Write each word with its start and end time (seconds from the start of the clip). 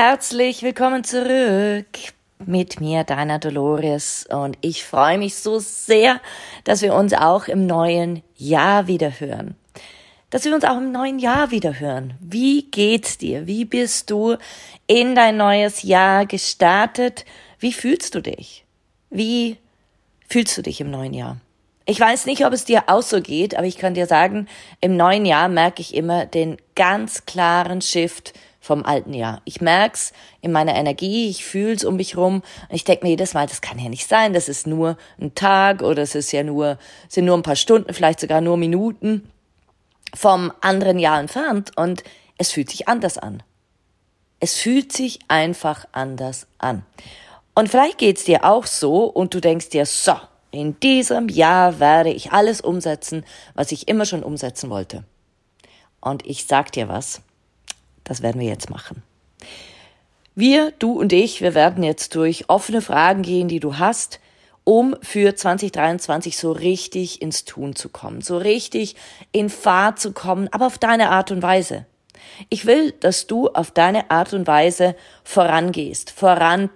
Herzlich 0.00 0.62
willkommen 0.62 1.02
zurück 1.02 1.88
mit 2.46 2.80
mir, 2.80 3.02
deiner 3.02 3.40
Dolores. 3.40 4.28
Und 4.30 4.56
ich 4.60 4.84
freue 4.84 5.18
mich 5.18 5.34
so 5.34 5.58
sehr, 5.58 6.20
dass 6.62 6.82
wir 6.82 6.94
uns 6.94 7.14
auch 7.14 7.48
im 7.48 7.66
neuen 7.66 8.22
Jahr 8.36 8.86
wieder 8.86 9.18
hören. 9.18 9.56
Dass 10.30 10.44
wir 10.44 10.54
uns 10.54 10.62
auch 10.62 10.76
im 10.76 10.92
neuen 10.92 11.18
Jahr 11.18 11.50
wieder 11.50 11.80
hören. 11.80 12.14
Wie 12.20 12.70
geht's 12.70 13.18
dir? 13.18 13.48
Wie 13.48 13.64
bist 13.64 14.08
du 14.10 14.36
in 14.86 15.16
dein 15.16 15.36
neues 15.36 15.82
Jahr 15.82 16.26
gestartet? 16.26 17.24
Wie 17.58 17.72
fühlst 17.72 18.14
du 18.14 18.20
dich? 18.20 18.64
Wie 19.10 19.56
fühlst 20.28 20.56
du 20.56 20.62
dich 20.62 20.80
im 20.80 20.92
neuen 20.92 21.12
Jahr? 21.12 21.38
Ich 21.86 21.98
weiß 21.98 22.26
nicht, 22.26 22.46
ob 22.46 22.52
es 22.52 22.64
dir 22.64 22.84
auch 22.86 23.02
so 23.02 23.20
geht, 23.20 23.56
aber 23.56 23.66
ich 23.66 23.78
kann 23.78 23.94
dir 23.94 24.06
sagen, 24.06 24.46
im 24.80 24.96
neuen 24.96 25.26
Jahr 25.26 25.48
merke 25.48 25.82
ich 25.82 25.92
immer 25.92 26.24
den 26.24 26.56
ganz 26.76 27.26
klaren 27.26 27.80
Shift 27.80 28.32
vom 28.60 28.84
alten 28.84 29.14
Jahr. 29.14 29.40
Ich 29.44 29.60
merk's 29.60 30.12
in 30.40 30.52
meiner 30.52 30.74
Energie, 30.74 31.28
ich 31.28 31.44
fühl's 31.44 31.84
um 31.84 31.96
mich 31.96 32.16
rum 32.16 32.42
und 32.68 32.74
ich 32.74 32.84
denke 32.84 33.04
mir 33.04 33.10
jedes 33.10 33.34
Mal, 33.34 33.46
das 33.46 33.60
kann 33.60 33.78
ja 33.78 33.88
nicht 33.88 34.08
sein, 34.08 34.32
das 34.32 34.48
ist 34.48 34.66
nur 34.66 34.96
ein 35.20 35.34
Tag 35.34 35.82
oder 35.82 36.02
es 36.02 36.14
ist 36.14 36.32
ja 36.32 36.42
nur, 36.42 36.78
sind 37.08 37.24
nur 37.24 37.36
ein 37.36 37.42
paar 37.42 37.56
Stunden, 37.56 37.92
vielleicht 37.94 38.20
sogar 38.20 38.40
nur 38.40 38.56
Minuten 38.56 39.30
vom 40.14 40.52
anderen 40.60 40.98
Jahr 40.98 41.20
entfernt 41.20 41.76
und 41.76 42.02
es 42.36 42.52
fühlt 42.52 42.70
sich 42.70 42.88
anders 42.88 43.18
an. 43.18 43.42
Es 44.40 44.54
fühlt 44.54 44.92
sich 44.92 45.18
einfach 45.28 45.84
anders 45.92 46.46
an. 46.58 46.84
Und 47.54 47.68
vielleicht 47.68 47.98
geht's 47.98 48.24
dir 48.24 48.44
auch 48.44 48.66
so 48.66 49.04
und 49.04 49.34
du 49.34 49.40
denkst 49.40 49.70
dir, 49.70 49.84
so, 49.84 50.14
in 50.50 50.78
diesem 50.80 51.28
Jahr 51.28 51.80
werde 51.80 52.10
ich 52.10 52.32
alles 52.32 52.60
umsetzen, 52.60 53.24
was 53.54 53.72
ich 53.72 53.88
immer 53.88 54.06
schon 54.06 54.22
umsetzen 54.22 54.70
wollte. 54.70 55.04
Und 56.00 56.24
ich 56.24 56.46
sag 56.46 56.70
dir 56.72 56.88
was, 56.88 57.20
das 58.08 58.22
werden 58.22 58.40
wir 58.40 58.48
jetzt 58.48 58.70
machen. 58.70 59.02
Wir, 60.34 60.72
du 60.78 60.92
und 60.92 61.12
ich, 61.12 61.40
wir 61.40 61.54
werden 61.54 61.82
jetzt 61.82 62.14
durch 62.14 62.48
offene 62.48 62.80
Fragen 62.80 63.22
gehen, 63.22 63.48
die 63.48 63.60
du 63.60 63.78
hast, 63.78 64.20
um 64.64 64.94
für 65.02 65.34
2023 65.34 66.36
so 66.36 66.52
richtig 66.52 67.22
ins 67.22 67.44
Tun 67.44 67.74
zu 67.74 67.88
kommen, 67.88 68.20
so 68.20 68.36
richtig 68.36 68.96
in 69.32 69.50
Fahrt 69.50 69.98
zu 69.98 70.12
kommen, 70.12 70.48
aber 70.52 70.66
auf 70.66 70.78
deine 70.78 71.10
Art 71.10 71.30
und 71.30 71.42
Weise. 71.42 71.86
Ich 72.50 72.66
will, 72.66 72.92
dass 72.92 73.26
du 73.26 73.48
auf 73.48 73.70
deine 73.70 74.10
Art 74.10 74.32
und 74.32 74.46
Weise 74.46 74.94
vorangehst, 75.24 76.10
voran 76.10 76.70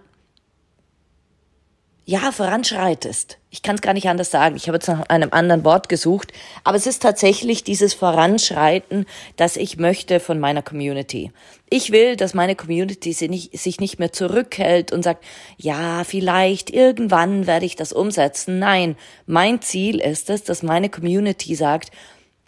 ja, 2.04 2.32
voranschreitest. 2.32 3.38
Ich 3.50 3.62
kann 3.62 3.76
es 3.76 3.80
gar 3.80 3.92
nicht 3.92 4.08
anders 4.08 4.30
sagen. 4.30 4.56
Ich 4.56 4.66
habe 4.66 4.76
jetzt 4.76 4.88
nach 4.88 5.08
einem 5.08 5.28
anderen 5.32 5.64
Wort 5.64 5.88
gesucht, 5.88 6.32
aber 6.64 6.76
es 6.76 6.86
ist 6.86 7.02
tatsächlich 7.02 7.62
dieses 7.62 7.94
Voranschreiten, 7.94 9.06
das 9.36 9.56
ich 9.56 9.76
möchte 9.76 10.18
von 10.18 10.40
meiner 10.40 10.62
Community. 10.62 11.30
Ich 11.70 11.92
will, 11.92 12.16
dass 12.16 12.34
meine 12.34 12.56
Community 12.56 13.12
sich 13.12 13.80
nicht 13.80 13.98
mehr 13.98 14.12
zurückhält 14.12 14.90
und 14.90 15.04
sagt, 15.04 15.24
ja, 15.58 16.02
vielleicht 16.02 16.70
irgendwann 16.70 17.46
werde 17.46 17.66
ich 17.66 17.76
das 17.76 17.92
umsetzen. 17.92 18.58
Nein, 18.58 18.96
mein 19.26 19.62
Ziel 19.62 20.00
ist 20.00 20.28
es, 20.28 20.42
dass 20.42 20.62
meine 20.62 20.88
Community 20.88 21.54
sagt, 21.54 21.92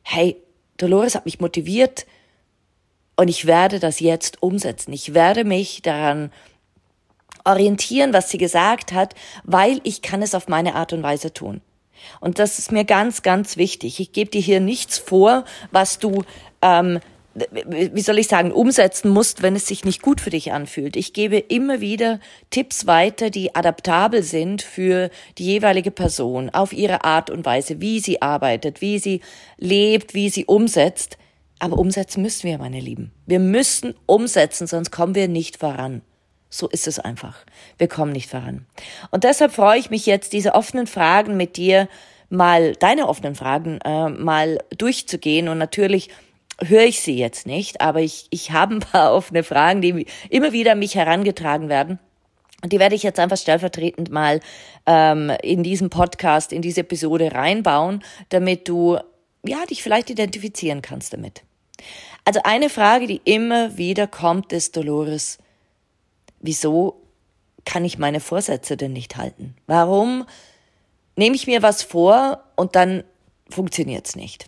hey, 0.02 0.36
Dolores 0.78 1.14
hat 1.14 1.26
mich 1.26 1.38
motiviert 1.40 2.06
und 3.16 3.28
ich 3.28 3.46
werde 3.46 3.78
das 3.78 4.00
jetzt 4.00 4.42
umsetzen. 4.42 4.92
Ich 4.92 5.14
werde 5.14 5.44
mich 5.44 5.82
daran 5.82 6.32
orientieren, 7.44 8.12
was 8.12 8.30
sie 8.30 8.38
gesagt 8.38 8.92
hat, 8.92 9.14
weil 9.44 9.80
ich 9.84 10.02
kann 10.02 10.22
es 10.22 10.34
auf 10.34 10.48
meine 10.48 10.74
Art 10.74 10.92
und 10.92 11.02
Weise 11.02 11.32
tun. 11.32 11.60
Und 12.20 12.38
das 12.38 12.58
ist 12.58 12.72
mir 12.72 12.84
ganz, 12.84 13.22
ganz 13.22 13.56
wichtig. 13.56 14.00
Ich 14.00 14.12
gebe 14.12 14.30
dir 14.30 14.40
hier 14.40 14.60
nichts 14.60 14.98
vor, 14.98 15.44
was 15.70 15.98
du, 15.98 16.24
ähm, 16.62 17.00
wie 17.34 18.00
soll 18.00 18.18
ich 18.18 18.28
sagen, 18.28 18.52
umsetzen 18.52 19.10
musst, 19.10 19.42
wenn 19.42 19.56
es 19.56 19.66
sich 19.66 19.84
nicht 19.84 20.02
gut 20.02 20.20
für 20.20 20.30
dich 20.30 20.52
anfühlt. 20.52 20.96
Ich 20.96 21.12
gebe 21.12 21.38
immer 21.38 21.80
wieder 21.80 22.20
Tipps 22.50 22.86
weiter, 22.86 23.30
die 23.30 23.54
adaptabel 23.54 24.22
sind 24.22 24.62
für 24.62 25.10
die 25.38 25.44
jeweilige 25.44 25.90
Person, 25.90 26.50
auf 26.50 26.72
ihre 26.72 27.04
Art 27.04 27.30
und 27.30 27.44
Weise, 27.44 27.80
wie 27.80 28.00
sie 28.00 28.22
arbeitet, 28.22 28.80
wie 28.80 28.98
sie 28.98 29.20
lebt, 29.58 30.14
wie 30.14 30.28
sie 30.28 30.44
umsetzt. 30.44 31.18
Aber 31.58 31.78
umsetzen 31.78 32.22
müssen 32.22 32.48
wir, 32.48 32.58
meine 32.58 32.80
Lieben. 32.80 33.12
Wir 33.26 33.38
müssen 33.38 33.94
umsetzen, 34.06 34.66
sonst 34.66 34.90
kommen 34.90 35.14
wir 35.14 35.28
nicht 35.28 35.56
voran. 35.56 36.02
So 36.54 36.68
ist 36.68 36.86
es 36.86 37.00
einfach. 37.00 37.38
Wir 37.78 37.88
kommen 37.88 38.12
nicht 38.12 38.30
voran. 38.30 38.64
Und 39.10 39.24
deshalb 39.24 39.50
freue 39.50 39.76
ich 39.76 39.90
mich 39.90 40.06
jetzt, 40.06 40.32
diese 40.32 40.54
offenen 40.54 40.86
Fragen 40.86 41.36
mit 41.36 41.56
dir 41.56 41.88
mal, 42.28 42.76
deine 42.76 43.08
offenen 43.08 43.34
Fragen 43.34 43.80
äh, 43.84 44.08
mal 44.08 44.60
durchzugehen. 44.78 45.48
Und 45.48 45.58
natürlich 45.58 46.10
höre 46.64 46.84
ich 46.84 47.00
sie 47.00 47.18
jetzt 47.18 47.48
nicht, 47.48 47.80
aber 47.80 48.02
ich, 48.02 48.28
ich 48.30 48.52
habe 48.52 48.76
ein 48.76 48.78
paar 48.78 49.12
offene 49.16 49.42
Fragen, 49.42 49.80
die 49.80 50.06
immer 50.30 50.52
wieder 50.52 50.76
mich 50.76 50.94
herangetragen 50.94 51.68
werden. 51.68 51.98
Und 52.62 52.72
die 52.72 52.78
werde 52.78 52.94
ich 52.94 53.02
jetzt 53.02 53.18
einfach 53.18 53.36
stellvertretend 53.36 54.12
mal 54.12 54.38
ähm, 54.86 55.32
in 55.42 55.64
diesem 55.64 55.90
Podcast, 55.90 56.52
in 56.52 56.62
diese 56.62 56.82
Episode 56.82 57.32
reinbauen, 57.34 58.04
damit 58.28 58.68
du 58.68 58.96
ja 59.44 59.66
dich 59.68 59.82
vielleicht 59.82 60.08
identifizieren 60.08 60.82
kannst 60.82 61.14
damit. 61.14 61.42
Also 62.24 62.38
eine 62.44 62.70
Frage, 62.70 63.08
die 63.08 63.20
immer 63.24 63.76
wieder 63.76 64.06
kommt, 64.06 64.52
ist 64.52 64.76
Dolores 64.76 65.38
wieso 66.44 67.00
kann 67.64 67.84
ich 67.84 67.98
meine 67.98 68.20
Vorsätze 68.20 68.76
denn 68.76 68.92
nicht 68.92 69.16
halten? 69.16 69.56
Warum 69.66 70.26
nehme 71.16 71.34
ich 71.34 71.46
mir 71.46 71.62
was 71.62 71.82
vor 71.82 72.44
und 72.56 72.76
dann 72.76 73.02
funktioniert's 73.48 74.14
nicht? 74.14 74.46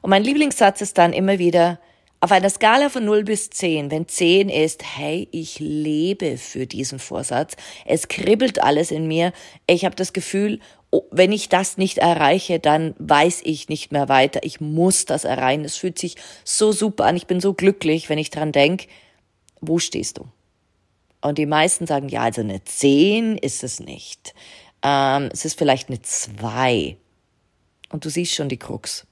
Und 0.00 0.10
mein 0.10 0.24
Lieblingssatz 0.24 0.80
ist 0.80 0.96
dann 0.96 1.12
immer 1.12 1.38
wieder, 1.38 1.78
auf 2.20 2.32
einer 2.32 2.50
Skala 2.50 2.88
von 2.88 3.04
0 3.04 3.22
bis 3.22 3.50
10, 3.50 3.92
wenn 3.92 4.08
10 4.08 4.48
ist, 4.48 4.82
hey, 4.96 5.28
ich 5.30 5.60
lebe 5.60 6.36
für 6.36 6.66
diesen 6.66 6.98
Vorsatz, 6.98 7.54
es 7.84 8.08
kribbelt 8.08 8.60
alles 8.60 8.90
in 8.90 9.06
mir, 9.06 9.32
ich 9.68 9.84
habe 9.84 9.94
das 9.94 10.12
Gefühl, 10.12 10.58
oh, 10.90 11.02
wenn 11.12 11.30
ich 11.30 11.48
das 11.48 11.76
nicht 11.76 11.98
erreiche, 11.98 12.58
dann 12.58 12.96
weiß 12.98 13.42
ich 13.44 13.68
nicht 13.68 13.92
mehr 13.92 14.08
weiter, 14.08 14.40
ich 14.42 14.60
muss 14.60 15.04
das 15.04 15.24
erreichen, 15.24 15.64
es 15.64 15.76
fühlt 15.76 15.98
sich 15.98 16.16
so 16.42 16.72
super 16.72 17.04
an, 17.04 17.16
ich 17.16 17.28
bin 17.28 17.40
so 17.40 17.54
glücklich, 17.54 18.08
wenn 18.08 18.18
ich 18.18 18.30
dran 18.30 18.50
denk, 18.50 18.88
wo 19.60 19.78
stehst 19.78 20.18
du? 20.18 20.24
Und 21.20 21.38
die 21.38 21.46
meisten 21.46 21.86
sagen, 21.86 22.08
ja, 22.08 22.22
also 22.22 22.40
eine 22.40 22.62
10 22.62 23.38
ist 23.38 23.64
es 23.64 23.80
nicht. 23.80 24.34
Ähm, 24.82 25.28
es 25.32 25.44
ist 25.44 25.58
vielleicht 25.58 25.88
eine 25.88 26.00
2. 26.00 26.96
Und 27.90 28.04
du 28.04 28.10
siehst 28.10 28.34
schon 28.34 28.48
die 28.48 28.58
Krux. 28.58 29.06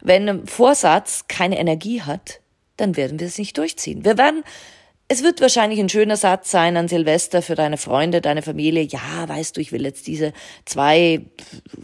Wenn 0.00 0.28
ein 0.28 0.46
Vorsatz 0.46 1.24
keine 1.28 1.58
Energie 1.58 2.02
hat, 2.02 2.40
dann 2.76 2.96
werden 2.96 3.18
wir 3.18 3.26
es 3.26 3.38
nicht 3.38 3.56
durchziehen. 3.58 4.04
Wir 4.04 4.16
werden, 4.16 4.44
es 5.08 5.22
wird 5.22 5.40
wahrscheinlich 5.40 5.80
ein 5.80 5.88
schöner 5.88 6.16
Satz 6.16 6.50
sein 6.50 6.76
an 6.76 6.88
Silvester 6.88 7.42
für 7.42 7.54
deine 7.54 7.76
Freunde, 7.76 8.20
deine 8.20 8.42
Familie. 8.42 8.82
Ja, 8.82 9.28
weißt 9.28 9.56
du, 9.56 9.60
ich 9.60 9.72
will 9.72 9.84
jetzt 9.84 10.06
diese 10.06 10.32
zwei, 10.64 11.26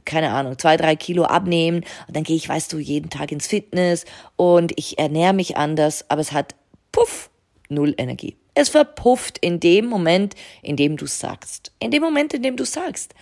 keine 0.04 0.30
Ahnung, 0.30 0.58
zwei, 0.58 0.76
drei 0.76 0.96
Kilo 0.96 1.24
abnehmen. 1.24 1.84
Und 2.06 2.16
dann 2.16 2.22
gehe 2.22 2.36
ich, 2.36 2.48
weißt 2.48 2.72
du, 2.72 2.78
jeden 2.78 3.10
Tag 3.10 3.32
ins 3.32 3.46
Fitness 3.46 4.04
und 4.36 4.72
ich 4.76 4.98
ernähre 4.98 5.34
mich 5.34 5.56
anders. 5.56 6.08
Aber 6.08 6.20
es 6.20 6.32
hat, 6.32 6.54
puff, 6.92 7.30
null 7.68 7.94
Energie. 7.98 8.36
Es 8.56 8.70
verpufft 8.70 9.36
in 9.36 9.60
dem 9.60 9.84
Moment, 9.84 10.34
in 10.62 10.76
dem 10.76 10.96
du 10.96 11.06
sagst. 11.06 11.72
In 11.78 11.90
dem 11.90 12.02
Moment, 12.02 12.32
in 12.32 12.42
dem 12.42 12.56
du 12.56 12.64
sagst. 12.64 13.14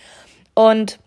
Und 0.53 0.97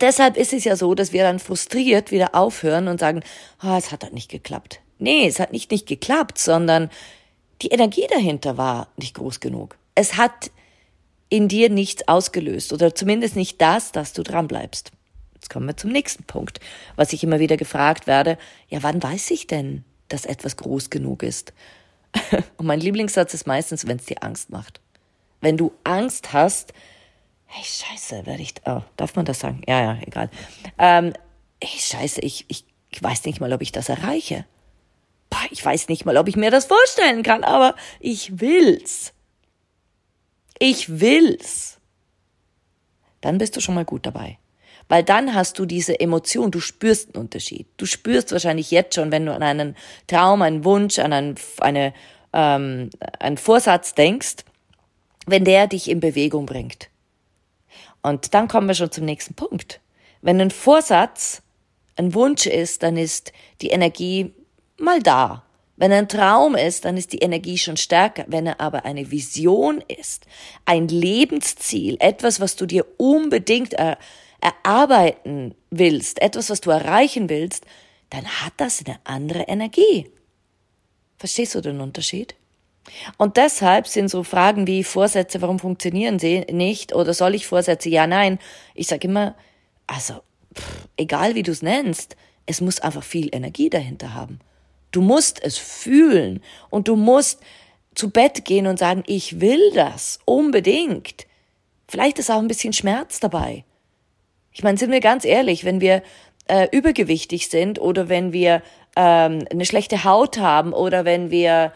deshalb 0.00 0.38
ist 0.38 0.54
es 0.54 0.64
ja 0.64 0.74
so, 0.74 0.94
dass 0.94 1.12
wir 1.12 1.22
dann 1.22 1.38
frustriert 1.38 2.10
wieder 2.10 2.34
aufhören 2.34 2.88
und 2.88 2.98
sagen, 2.98 3.22
oh, 3.62 3.76
es 3.76 3.92
hat 3.92 4.04
halt 4.04 4.14
nicht 4.14 4.30
geklappt. 4.30 4.80
Nee, 4.98 5.26
es 5.26 5.38
hat 5.38 5.52
nicht 5.52 5.70
nicht 5.70 5.86
geklappt, 5.86 6.38
sondern 6.38 6.88
die 7.60 7.68
Energie 7.68 8.06
dahinter 8.08 8.56
war 8.56 8.88
nicht 8.96 9.14
groß 9.14 9.40
genug. 9.40 9.76
Es 9.94 10.16
hat 10.16 10.50
in 11.28 11.48
dir 11.48 11.68
nichts 11.68 12.08
ausgelöst 12.08 12.72
oder 12.72 12.94
zumindest 12.94 13.36
nicht 13.36 13.60
das, 13.60 13.92
dass 13.92 14.14
du 14.14 14.22
dran 14.22 14.48
bleibst. 14.48 14.92
Jetzt 15.34 15.50
kommen 15.50 15.66
wir 15.66 15.76
zum 15.76 15.92
nächsten 15.92 16.24
Punkt, 16.24 16.58
was 16.96 17.12
ich 17.12 17.22
immer 17.22 17.38
wieder 17.38 17.58
gefragt 17.58 18.06
werde. 18.06 18.38
Ja, 18.70 18.82
wann 18.82 19.02
weiß 19.02 19.30
ich 19.30 19.46
denn, 19.46 19.84
dass 20.08 20.24
etwas 20.24 20.56
groß 20.56 20.88
genug 20.88 21.22
ist? 21.22 21.52
Und 22.56 22.66
mein 22.66 22.80
Lieblingssatz 22.80 23.34
ist 23.34 23.46
meistens, 23.46 23.86
wenn 23.86 23.98
es 23.98 24.06
dir 24.06 24.22
Angst 24.22 24.50
macht. 24.50 24.80
Wenn 25.40 25.56
du 25.56 25.72
Angst 25.84 26.32
hast, 26.32 26.72
hey, 27.46 27.64
scheiße, 27.64 28.26
werde 28.26 28.42
ich, 28.42 28.54
oh, 28.64 28.82
darf 28.96 29.16
man 29.16 29.24
das 29.24 29.40
sagen? 29.40 29.62
Ja, 29.66 29.80
ja, 29.82 29.98
egal. 30.02 30.30
Ähm, 30.78 31.12
hey, 31.62 31.78
scheiße, 31.78 32.20
ich, 32.20 32.44
ich, 32.48 32.64
ich 32.90 33.02
weiß 33.02 33.24
nicht 33.24 33.40
mal, 33.40 33.52
ob 33.52 33.62
ich 33.62 33.72
das 33.72 33.88
erreiche. 33.88 34.44
Boah, 35.30 35.44
ich 35.50 35.64
weiß 35.64 35.88
nicht 35.88 36.04
mal, 36.04 36.16
ob 36.16 36.28
ich 36.28 36.36
mir 36.36 36.50
das 36.50 36.66
vorstellen 36.66 37.22
kann, 37.22 37.44
aber 37.44 37.74
ich 38.00 38.40
will's. 38.40 39.12
Ich 40.58 41.00
will's. 41.00 41.78
Dann 43.20 43.38
bist 43.38 43.56
du 43.56 43.60
schon 43.60 43.74
mal 43.74 43.84
gut 43.84 44.06
dabei. 44.06 44.38
Weil 44.88 45.02
dann 45.02 45.34
hast 45.34 45.58
du 45.58 45.66
diese 45.66 45.98
Emotion, 45.98 46.50
du 46.50 46.60
spürst 46.60 47.14
einen 47.14 47.24
Unterschied. 47.24 47.66
Du 47.76 47.86
spürst 47.86 48.32
wahrscheinlich 48.32 48.70
jetzt 48.70 48.94
schon, 48.94 49.10
wenn 49.10 49.26
du 49.26 49.34
an 49.34 49.42
einen 49.42 49.76
Traum, 50.06 50.42
einen 50.42 50.64
Wunsch, 50.64 50.98
an 50.98 51.12
einen, 51.12 51.34
eine, 51.58 51.92
ähm, 52.32 52.90
einen 53.18 53.36
Vorsatz 53.36 53.94
denkst, 53.94 54.36
wenn 55.26 55.44
der 55.44 55.66
dich 55.66 55.90
in 55.90 56.00
Bewegung 56.00 56.46
bringt. 56.46 56.88
Und 58.02 58.34
dann 58.34 58.46
kommen 58.46 58.68
wir 58.68 58.74
schon 58.74 58.92
zum 58.92 59.04
nächsten 59.04 59.34
Punkt. 59.34 59.80
Wenn 60.22 60.40
ein 60.40 60.52
Vorsatz 60.52 61.42
ein 61.96 62.14
Wunsch 62.14 62.46
ist, 62.46 62.84
dann 62.84 62.96
ist 62.96 63.32
die 63.60 63.70
Energie 63.70 64.32
mal 64.78 65.02
da. 65.02 65.42
Wenn 65.76 65.92
ein 65.92 66.08
Traum 66.08 66.54
ist, 66.54 66.84
dann 66.84 66.96
ist 66.96 67.12
die 67.12 67.18
Energie 67.18 67.58
schon 67.58 67.76
stärker. 67.76 68.24
Wenn 68.28 68.46
er 68.46 68.60
aber 68.60 68.84
eine 68.84 69.10
Vision 69.10 69.82
ist, 69.88 70.26
ein 70.64 70.88
Lebensziel, 70.88 71.96
etwas, 72.00 72.40
was 72.40 72.56
du 72.56 72.64
dir 72.66 72.86
unbedingt 72.96 73.74
er, 73.74 73.98
erarbeiten 74.46 75.54
willst, 75.70 76.22
etwas, 76.22 76.50
was 76.50 76.60
du 76.60 76.70
erreichen 76.70 77.28
willst, 77.28 77.66
dann 78.10 78.24
hat 78.24 78.52
das 78.58 78.84
eine 78.84 78.98
andere 79.02 79.42
Energie. 79.42 80.08
Verstehst 81.18 81.56
du 81.56 81.60
den 81.60 81.80
Unterschied? 81.80 82.36
Und 83.18 83.36
deshalb 83.36 83.88
sind 83.88 84.08
so 84.08 84.22
Fragen 84.22 84.68
wie 84.68 84.84
Vorsätze, 84.84 85.42
warum 85.42 85.58
funktionieren 85.58 86.20
sie 86.20 86.40
nicht 86.52 86.94
oder 86.94 87.14
soll 87.14 87.34
ich 87.34 87.48
Vorsätze? 87.48 87.88
Ja, 87.88 88.06
nein. 88.06 88.38
Ich 88.74 88.86
sage 88.86 89.08
immer, 89.08 89.34
also 89.88 90.20
pff, 90.54 90.86
egal 90.96 91.34
wie 91.34 91.42
du 91.42 91.50
es 91.50 91.62
nennst, 91.62 92.14
es 92.46 92.60
muss 92.60 92.78
einfach 92.78 93.02
viel 93.02 93.28
Energie 93.32 93.70
dahinter 93.70 94.14
haben. 94.14 94.38
Du 94.92 95.00
musst 95.00 95.42
es 95.42 95.58
fühlen 95.58 96.40
und 96.70 96.86
du 96.86 96.94
musst 96.94 97.40
zu 97.96 98.10
Bett 98.10 98.44
gehen 98.44 98.68
und 98.68 98.78
sagen, 98.78 99.02
ich 99.06 99.40
will 99.40 99.72
das 99.72 100.20
unbedingt. 100.24 101.26
Vielleicht 101.88 102.20
ist 102.20 102.30
auch 102.30 102.38
ein 102.38 102.48
bisschen 102.48 102.72
Schmerz 102.72 103.18
dabei. 103.18 103.64
Ich 104.56 104.62
meine, 104.62 104.78
sind 104.78 104.90
wir 104.90 105.00
ganz 105.00 105.26
ehrlich, 105.26 105.66
wenn 105.66 105.82
wir 105.82 106.02
äh, 106.48 106.66
übergewichtig 106.72 107.50
sind 107.50 107.78
oder 107.78 108.08
wenn 108.08 108.32
wir 108.32 108.62
ähm, 108.96 109.44
eine 109.50 109.66
schlechte 109.66 110.02
Haut 110.02 110.38
haben 110.38 110.72
oder 110.72 111.04
wenn 111.04 111.30
wir 111.30 111.74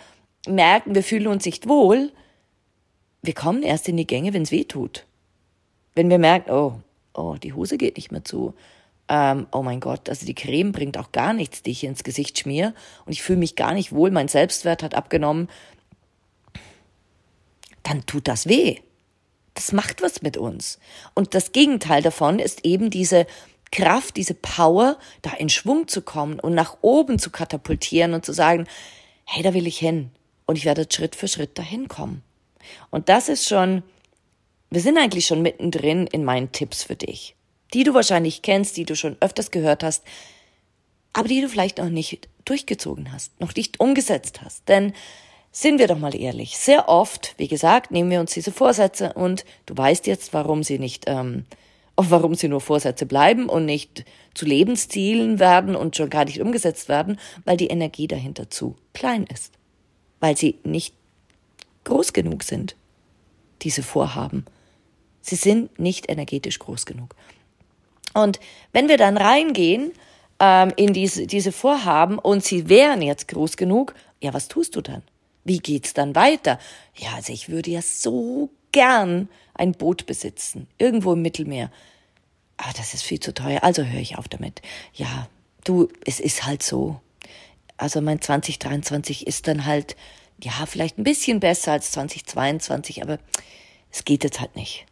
merken, 0.48 0.94
wir 0.94 1.02
fühlen 1.02 1.26
uns 1.26 1.44
nicht 1.44 1.68
wohl, 1.68 2.10
wir 3.20 3.34
kommen 3.34 3.62
erst 3.62 3.86
in 3.90 3.98
die 3.98 4.06
Gänge, 4.06 4.32
wenn 4.32 4.44
es 4.44 4.50
weh 4.50 4.64
tut. 4.64 5.04
Wenn 5.94 6.08
wir 6.08 6.18
merken, 6.18 6.50
oh, 6.52 6.80
oh, 7.12 7.34
die 7.34 7.52
Hose 7.52 7.76
geht 7.76 7.98
nicht 7.98 8.12
mehr 8.12 8.24
zu. 8.24 8.54
Ähm, 9.10 9.46
oh 9.52 9.62
mein 9.62 9.80
Gott, 9.80 10.08
also 10.08 10.24
die 10.24 10.34
Creme 10.34 10.72
bringt 10.72 10.96
auch 10.96 11.12
gar 11.12 11.34
nichts, 11.34 11.62
die 11.62 11.72
ich 11.72 11.84
ins 11.84 12.02
Gesicht 12.02 12.38
schmier 12.38 12.72
und 13.04 13.12
ich 13.12 13.20
fühle 13.22 13.40
mich 13.40 13.56
gar 13.56 13.74
nicht 13.74 13.92
wohl, 13.92 14.10
mein 14.10 14.28
Selbstwert 14.28 14.82
hat 14.82 14.94
abgenommen, 14.94 15.50
dann 17.82 18.06
tut 18.06 18.26
das 18.26 18.48
weh. 18.48 18.78
Das 19.54 19.72
macht 19.72 20.02
was 20.02 20.22
mit 20.22 20.36
uns. 20.36 20.78
Und 21.14 21.34
das 21.34 21.52
Gegenteil 21.52 22.02
davon 22.02 22.38
ist 22.38 22.64
eben 22.64 22.90
diese 22.90 23.26
Kraft, 23.72 24.16
diese 24.16 24.34
Power, 24.34 24.98
da 25.22 25.32
in 25.32 25.48
Schwung 25.48 25.88
zu 25.88 26.02
kommen 26.02 26.40
und 26.40 26.54
nach 26.54 26.78
oben 26.82 27.18
zu 27.18 27.30
katapultieren 27.30 28.14
und 28.14 28.24
zu 28.24 28.32
sagen, 28.32 28.66
hey, 29.24 29.42
da 29.42 29.54
will 29.54 29.66
ich 29.66 29.78
hin 29.78 30.10
und 30.46 30.56
ich 30.56 30.64
werde 30.64 30.86
Schritt 30.90 31.14
für 31.14 31.28
Schritt 31.28 31.56
dahin 31.58 31.88
kommen. 31.88 32.22
Und 32.90 33.08
das 33.08 33.28
ist 33.28 33.48
schon, 33.48 33.82
wir 34.70 34.80
sind 34.80 34.98
eigentlich 34.98 35.26
schon 35.26 35.42
mittendrin 35.42 36.06
in 36.06 36.24
meinen 36.24 36.52
Tipps 36.52 36.82
für 36.82 36.96
dich, 36.96 37.36
die 37.72 37.84
du 37.84 37.94
wahrscheinlich 37.94 38.42
kennst, 38.42 38.76
die 38.76 38.84
du 38.84 38.96
schon 38.96 39.16
öfters 39.20 39.50
gehört 39.50 39.84
hast, 39.84 40.02
aber 41.12 41.28
die 41.28 41.40
du 41.40 41.48
vielleicht 41.48 41.78
noch 41.78 41.88
nicht 41.88 42.28
durchgezogen 42.44 43.12
hast, 43.12 43.38
noch 43.40 43.54
nicht 43.54 43.78
umgesetzt 43.78 44.42
hast. 44.42 44.68
Denn 44.68 44.92
sind 45.52 45.78
wir 45.78 45.88
doch 45.88 45.98
mal 45.98 46.14
ehrlich, 46.14 46.56
sehr 46.56 46.88
oft, 46.88 47.34
wie 47.36 47.48
gesagt, 47.48 47.90
nehmen 47.90 48.10
wir 48.10 48.20
uns 48.20 48.32
diese 48.32 48.52
Vorsätze 48.52 49.12
und 49.14 49.44
du 49.66 49.76
weißt 49.76 50.06
jetzt, 50.06 50.32
warum 50.32 50.62
sie 50.62 50.78
nicht, 50.78 51.04
ähm, 51.06 51.44
warum 51.96 52.34
sie 52.34 52.48
nur 52.48 52.60
Vorsätze 52.60 53.04
bleiben 53.04 53.48
und 53.48 53.66
nicht 53.66 54.04
zu 54.34 54.46
Lebenszielen 54.46 55.38
werden 55.38 55.74
und 55.76 55.96
schon 55.96 56.08
gar 56.08 56.24
nicht 56.24 56.40
umgesetzt 56.40 56.88
werden, 56.88 57.18
weil 57.44 57.56
die 57.56 57.66
Energie 57.66 58.06
dahinter 58.06 58.48
zu 58.48 58.76
klein 58.92 59.24
ist 59.24 59.52
weil 60.20 60.36
sie 60.36 60.58
nicht 60.62 60.94
groß 61.84 62.12
genug 62.12 62.44
sind, 62.44 62.76
diese 63.62 63.82
Vorhaben. 63.82 64.44
Sie 65.22 65.36
sind 65.36 65.78
nicht 65.78 66.08
energetisch 66.08 66.58
groß 66.58 66.86
genug. 66.86 67.16
Und 68.14 68.38
wenn 68.72 68.88
wir 68.88 68.96
dann 68.96 69.16
reingehen 69.16 69.92
ähm, 70.38 70.72
in 70.76 70.92
diese, 70.92 71.26
diese 71.26 71.52
Vorhaben 71.52 72.18
und 72.18 72.44
sie 72.44 72.68
wären 72.68 73.02
jetzt 73.02 73.28
groß 73.28 73.56
genug, 73.56 73.94
ja, 74.20 74.32
was 74.32 74.48
tust 74.48 74.76
du 74.76 74.80
dann? 74.80 75.02
Wie 75.44 75.58
geht's 75.58 75.94
dann 75.94 76.14
weiter? 76.14 76.58
Ja, 76.94 77.14
also 77.14 77.32
ich 77.32 77.48
würde 77.48 77.70
ja 77.70 77.82
so 77.82 78.50
gern 78.72 79.28
ein 79.54 79.72
Boot 79.72 80.06
besitzen, 80.06 80.66
irgendwo 80.78 81.12
im 81.12 81.22
Mittelmeer. 81.22 81.70
Aber 82.56 82.72
das 82.76 82.94
ist 82.94 83.02
viel 83.02 83.20
zu 83.20 83.32
teuer, 83.32 83.62
also 83.62 83.84
höre 83.84 84.00
ich 84.00 84.18
auf 84.18 84.28
damit. 84.28 84.60
Ja, 84.94 85.28
du, 85.64 85.88
es 86.04 86.20
ist 86.20 86.44
halt 86.46 86.62
so. 86.62 87.00
Also 87.76 88.02
mein 88.02 88.20
2023 88.20 89.26
ist 89.26 89.48
dann 89.48 89.64
halt, 89.64 89.96
ja, 90.42 90.66
vielleicht 90.66 90.98
ein 90.98 91.04
bisschen 91.04 91.40
besser 91.40 91.72
als 91.72 91.92
2022, 91.92 93.02
aber 93.02 93.18
es 93.90 94.04
geht 94.04 94.24
jetzt 94.24 94.40
halt 94.40 94.56
nicht. 94.56 94.86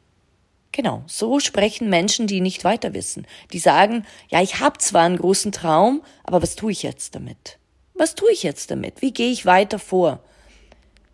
Genau, 0.72 1.02
so 1.06 1.40
sprechen 1.40 1.90
Menschen, 1.90 2.26
die 2.26 2.40
nicht 2.40 2.64
weiter 2.64 2.94
wissen. 2.94 3.26
Die 3.52 3.58
sagen, 3.58 4.06
ja, 4.28 4.42
ich 4.42 4.60
habe 4.60 4.78
zwar 4.78 5.04
einen 5.04 5.16
großen 5.16 5.52
Traum, 5.52 6.02
aber 6.24 6.42
was 6.42 6.56
tue 6.56 6.72
ich 6.72 6.82
jetzt 6.82 7.14
damit? 7.14 7.58
Was 7.94 8.14
tue 8.14 8.30
ich 8.32 8.42
jetzt 8.42 8.70
damit? 8.70 9.02
Wie 9.02 9.12
gehe 9.12 9.30
ich 9.30 9.44
weiter 9.44 9.78
vor? 9.78 10.20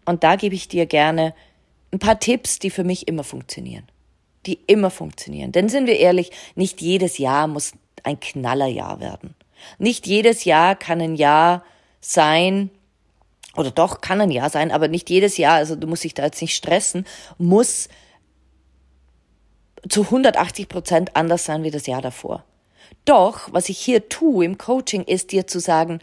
Und 0.04 0.24
da 0.24 0.36
gebe 0.36 0.54
ich 0.54 0.68
dir 0.68 0.86
gerne 0.86 1.34
ein 1.92 1.98
paar 1.98 2.18
Tipps, 2.18 2.58
die 2.58 2.70
für 2.70 2.84
mich 2.84 3.08
immer 3.08 3.24
funktionieren. 3.24 3.84
Die 4.46 4.58
immer 4.66 4.90
funktionieren. 4.90 5.52
Denn 5.52 5.68
sind 5.68 5.86
wir 5.86 5.98
ehrlich, 5.98 6.30
nicht 6.54 6.80
jedes 6.80 7.18
Jahr 7.18 7.46
muss 7.46 7.72
ein 8.02 8.20
Knallerjahr 8.20 9.00
werden. 9.00 9.34
Nicht 9.78 10.06
jedes 10.06 10.44
Jahr 10.44 10.76
kann 10.76 11.00
ein 11.00 11.14
Jahr 11.14 11.64
sein, 12.00 12.70
oder 13.56 13.70
doch, 13.70 14.00
kann 14.00 14.20
ein 14.20 14.30
Jahr 14.30 14.50
sein, 14.50 14.70
aber 14.70 14.88
nicht 14.88 15.08
jedes 15.08 15.36
Jahr, 15.36 15.54
also 15.54 15.76
du 15.76 15.86
musst 15.86 16.04
dich 16.04 16.14
da 16.14 16.24
jetzt 16.24 16.42
nicht 16.42 16.54
stressen, 16.54 17.06
muss 17.38 17.88
zu 19.88 20.02
180 20.02 20.68
Prozent 20.68 21.16
anders 21.16 21.44
sein 21.44 21.62
wie 21.62 21.70
das 21.70 21.86
Jahr 21.86 22.02
davor. 22.02 22.44
Doch, 23.04 23.52
was 23.52 23.68
ich 23.68 23.78
hier 23.78 24.08
tue 24.08 24.44
im 24.44 24.58
Coaching, 24.58 25.04
ist 25.04 25.32
dir 25.32 25.46
zu 25.46 25.60
sagen, 25.60 26.00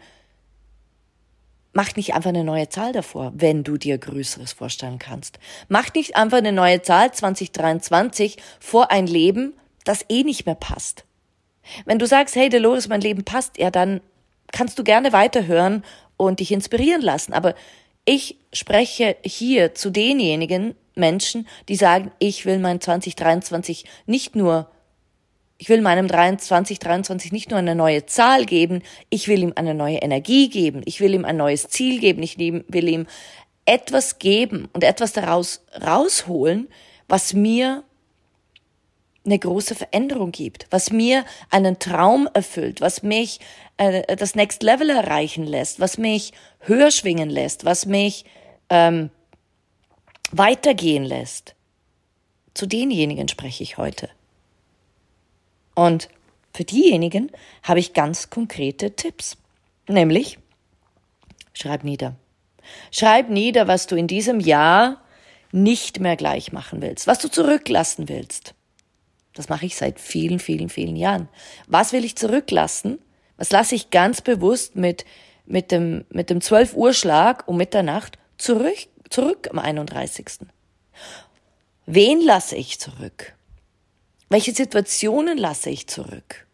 mach 1.72 1.96
nicht 1.96 2.14
einfach 2.14 2.30
eine 2.30 2.44
neue 2.44 2.68
Zahl 2.68 2.92
davor, 2.92 3.32
wenn 3.34 3.64
du 3.64 3.76
dir 3.76 3.98
Größeres 3.98 4.52
vorstellen 4.52 4.98
kannst. 4.98 5.38
Mach 5.68 5.92
nicht 5.94 6.16
einfach 6.16 6.38
eine 6.38 6.52
neue 6.52 6.82
Zahl 6.82 7.12
2023 7.12 8.36
vor 8.60 8.90
ein 8.90 9.06
Leben, 9.06 9.54
das 9.84 10.04
eh 10.08 10.22
nicht 10.22 10.46
mehr 10.46 10.54
passt. 10.54 11.04
Wenn 11.84 11.98
du 11.98 12.06
sagst, 12.06 12.36
hey 12.36 12.48
Dolores, 12.48 12.88
mein 12.88 13.00
Leben 13.00 13.24
passt, 13.24 13.58
ja, 13.58 13.70
dann 13.70 14.00
kannst 14.52 14.78
du 14.78 14.84
gerne 14.84 15.12
weiterhören 15.12 15.84
und 16.16 16.40
dich 16.40 16.52
inspirieren 16.52 17.02
lassen. 17.02 17.32
Aber 17.32 17.54
ich 18.04 18.36
spreche 18.52 19.16
hier 19.24 19.74
zu 19.74 19.90
denjenigen 19.90 20.74
Menschen, 20.94 21.48
die 21.68 21.76
sagen, 21.76 22.10
ich 22.18 22.44
will 22.44 22.58
mein 22.58 22.80
2023 22.80 23.84
nicht 24.06 24.36
nur 24.36 24.68
ich 25.62 25.68
will 25.68 25.80
meinem 25.80 26.08
2023 26.08 27.30
nicht 27.30 27.50
nur 27.50 27.60
eine 27.60 27.76
neue 27.76 28.04
Zahl 28.04 28.46
geben, 28.46 28.82
ich 29.10 29.28
will 29.28 29.44
ihm 29.44 29.52
eine 29.54 29.74
neue 29.74 29.98
Energie 29.98 30.48
geben, 30.48 30.82
ich 30.86 31.00
will 31.00 31.14
ihm 31.14 31.24
ein 31.24 31.36
neues 31.36 31.68
Ziel 31.68 32.00
geben, 32.00 32.20
ich 32.24 32.36
will 32.36 32.88
ihm 32.88 33.06
etwas 33.64 34.18
geben 34.18 34.68
und 34.72 34.82
etwas 34.82 35.12
daraus 35.12 35.64
rausholen, 35.80 36.66
was 37.06 37.32
mir 37.32 37.84
eine 39.24 39.38
große 39.38 39.76
Veränderung 39.76 40.32
gibt, 40.32 40.66
was 40.70 40.90
mir 40.90 41.24
einen 41.48 41.78
Traum 41.78 42.28
erfüllt, 42.34 42.80
was 42.80 43.04
mich 43.04 43.38
äh, 43.76 44.16
das 44.16 44.34
Next 44.34 44.64
Level 44.64 44.90
erreichen 44.90 45.46
lässt, 45.46 45.78
was 45.78 45.96
mich 45.96 46.32
höher 46.58 46.90
schwingen 46.90 47.30
lässt, 47.30 47.64
was 47.64 47.86
mich 47.86 48.24
ähm, 48.68 49.10
weitergehen 50.32 51.04
lässt. 51.04 51.54
Zu 52.52 52.66
denjenigen 52.66 53.28
spreche 53.28 53.62
ich 53.62 53.78
heute. 53.78 54.10
Und 55.74 56.08
für 56.54 56.64
diejenigen 56.64 57.30
habe 57.62 57.80
ich 57.80 57.92
ganz 57.92 58.30
konkrete 58.30 58.94
Tipps. 58.94 59.36
Nämlich, 59.88 60.38
schreib 61.54 61.84
nieder. 61.84 62.16
Schreib 62.90 63.28
nieder, 63.28 63.68
was 63.68 63.86
du 63.86 63.96
in 63.96 64.06
diesem 64.06 64.40
Jahr 64.40 65.02
nicht 65.50 66.00
mehr 66.00 66.16
gleich 66.16 66.52
machen 66.52 66.80
willst, 66.80 67.06
was 67.06 67.18
du 67.18 67.28
zurücklassen 67.28 68.08
willst. 68.08 68.54
Das 69.34 69.48
mache 69.48 69.66
ich 69.66 69.76
seit 69.76 69.98
vielen, 69.98 70.38
vielen, 70.38 70.68
vielen 70.68 70.96
Jahren. 70.96 71.28
Was 71.66 71.92
will 71.92 72.04
ich 72.04 72.16
zurücklassen? 72.16 72.98
Was 73.36 73.50
lasse 73.50 73.74
ich 73.74 73.90
ganz 73.90 74.20
bewusst 74.20 74.76
mit, 74.76 75.04
mit 75.46 75.70
dem, 75.70 76.04
mit 76.10 76.30
dem 76.30 76.40
12 76.40 76.74
Uhr 76.74 76.92
Schlag 76.92 77.48
um 77.48 77.56
Mitternacht 77.56 78.18
zurück, 78.36 78.76
zurück 79.08 79.48
am 79.50 79.58
31. 79.58 80.26
Wen 81.86 82.20
lasse 82.20 82.56
ich 82.56 82.78
zurück? 82.78 83.34
Welche 84.32 84.54
Situationen 84.54 85.36
lasse 85.36 85.68
ich 85.68 85.88
zurück? 85.88 86.46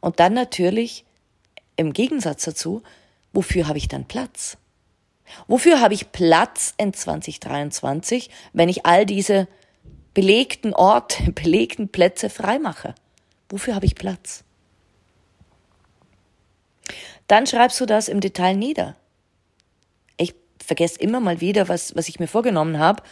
Und 0.00 0.18
dann 0.18 0.34
natürlich 0.34 1.04
im 1.76 1.92
Gegensatz 1.92 2.42
dazu, 2.42 2.82
wofür 3.32 3.68
habe 3.68 3.78
ich 3.78 3.86
dann 3.86 4.04
Platz? 4.04 4.58
Wofür 5.46 5.80
habe 5.80 5.94
ich 5.94 6.10
Platz 6.10 6.74
in 6.76 6.92
2023, 6.92 8.30
wenn 8.52 8.68
ich 8.68 8.84
all 8.84 9.06
diese 9.06 9.46
belegten 10.12 10.74
Orte, 10.74 11.30
belegten 11.32 11.88
Plätze 11.88 12.30
freimache? 12.30 12.96
Wofür 13.48 13.76
habe 13.76 13.86
ich 13.86 13.94
Platz? 13.94 14.42
Dann 17.28 17.46
schreibst 17.46 17.80
du 17.80 17.86
das 17.86 18.08
im 18.08 18.20
Detail 18.20 18.56
nieder. 18.56 18.96
Ich 20.16 20.34
vergesse 20.58 20.98
immer 20.98 21.20
mal 21.20 21.40
wieder, 21.40 21.68
was, 21.68 21.94
was 21.94 22.08
ich 22.08 22.18
mir 22.18 22.26
vorgenommen 22.26 22.80
habe, 22.80 23.04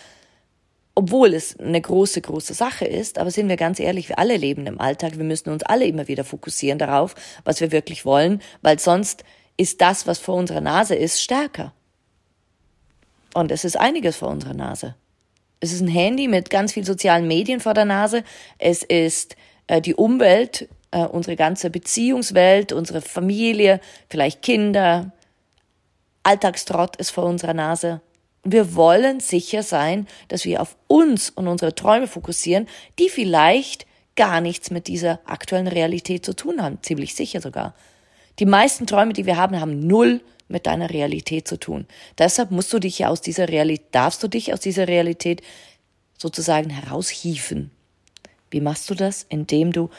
obwohl 0.95 1.35
es 1.35 1.59
eine 1.59 1.81
große, 1.81 2.21
große 2.21 2.55
Sache 2.55 2.85
ist, 2.85 3.19
aber 3.19 3.31
sind 3.31 3.49
wir 3.49 3.57
ganz 3.57 3.81
ehrlich, 3.81 4.09
wir 4.09 4.19
alle 4.19 4.37
leben 4.37 4.67
im 4.67 4.81
Alltag, 4.81 5.17
wir 5.17 5.25
müssen 5.25 5.51
uns 5.51 5.65
alle 5.65 5.87
immer 5.87 6.07
wieder 6.07 6.25
fokussieren 6.25 6.79
darauf, 6.79 7.15
was 7.45 7.61
wir 7.61 7.73
wirklich 7.73 8.05
wollen, 8.05 8.41
weil 8.63 8.79
sonst 8.79 9.25
ist 9.57 9.81
das, 9.81 10.07
was 10.07 10.19
vor 10.19 10.37
unserer 10.37 10.61
Nase 10.61 10.95
ist, 10.95 11.21
stärker. 11.21 11.73
Und 13.35 13.51
es 13.51 13.65
ist 13.65 13.79
einiges 13.79 14.17
vor 14.17 14.29
unserer 14.29 14.55
Nase. 14.55 14.95
Es 15.61 15.73
ist 15.73 15.81
ein 15.81 15.89
Handy 15.89 16.29
mit 16.29 16.51
ganz 16.51 16.73
viel 16.73 16.85
sozialen 16.85 17.27
Medien 17.27 17.61
vor 17.61 17.75
der 17.75 17.85
Nase. 17.85 18.23
Es 18.59 18.83
ist 18.83 19.35
äh, 19.67 19.81
die 19.81 19.95
Umwelt, 19.95 20.69
äh, 20.93 21.05
unsere 21.05 21.37
ganze 21.37 21.71
Beziehungswelt, 21.71 22.73
unsere 22.73 23.01
Familie, 23.01 23.81
vielleicht 24.09 24.43
Kinder. 24.43 25.13
Alltagstrott 26.23 26.97
ist 26.97 27.11
vor 27.11 27.25
unserer 27.25 27.55
Nase. 27.55 28.01
Wir 28.45 28.75
wollen 28.75 29.21
sicher 29.21 29.63
sein, 29.63 30.07
dass 30.29 30.45
wir 30.45 30.61
auf 30.61 30.77
uns 30.87 31.31
und 31.31 31.49
unsere 31.49 31.75
Träume 31.75 32.07
fokussieren, 32.07 32.69
die 32.99 33.09
vielleicht 33.09 33.87
gar 34.17 34.41
nichts 34.41 34.71
mit 34.71 34.87
dieser 34.87 35.21
aktuellen 35.25 35.67
Realität 35.67 36.25
zu 36.25 36.35
tun 36.35 36.63
haben. 36.63 36.79
Ziemlich 36.83 37.15
sicher 37.15 37.41
sogar. 37.41 37.75
Die 38.39 38.47
meisten 38.47 38.87
Träume, 38.87 39.13
die 39.13 39.27
wir 39.27 39.37
haben, 39.37 39.61
haben 39.61 39.87
null 39.87 40.21
mit 40.49 40.67
deiner 40.67 40.91
Realität 40.91 41.49
zu 41.49 41.59
tun. 41.59 41.87
Deshalb 42.19 42.51
musst 42.51 42.73
du 42.73 42.79
dich 42.79 42.99
ja 42.99 43.09
aus 43.09 43.21
dieser 43.21 43.49
Realität, 43.49 43.87
darfst 43.93 44.23
du 44.23 44.29
dich 44.29 44.53
aus 44.53 44.61
dieser 44.61 44.89
Realität 44.89 45.43
sozusagen 46.19 46.71
heraushieven. 46.71 47.71
Wie 48.51 48.61
machst 48.61 48.91
du 48.91 48.95
das? 48.95 49.25
Indem 49.29 49.73
du 49.73 49.91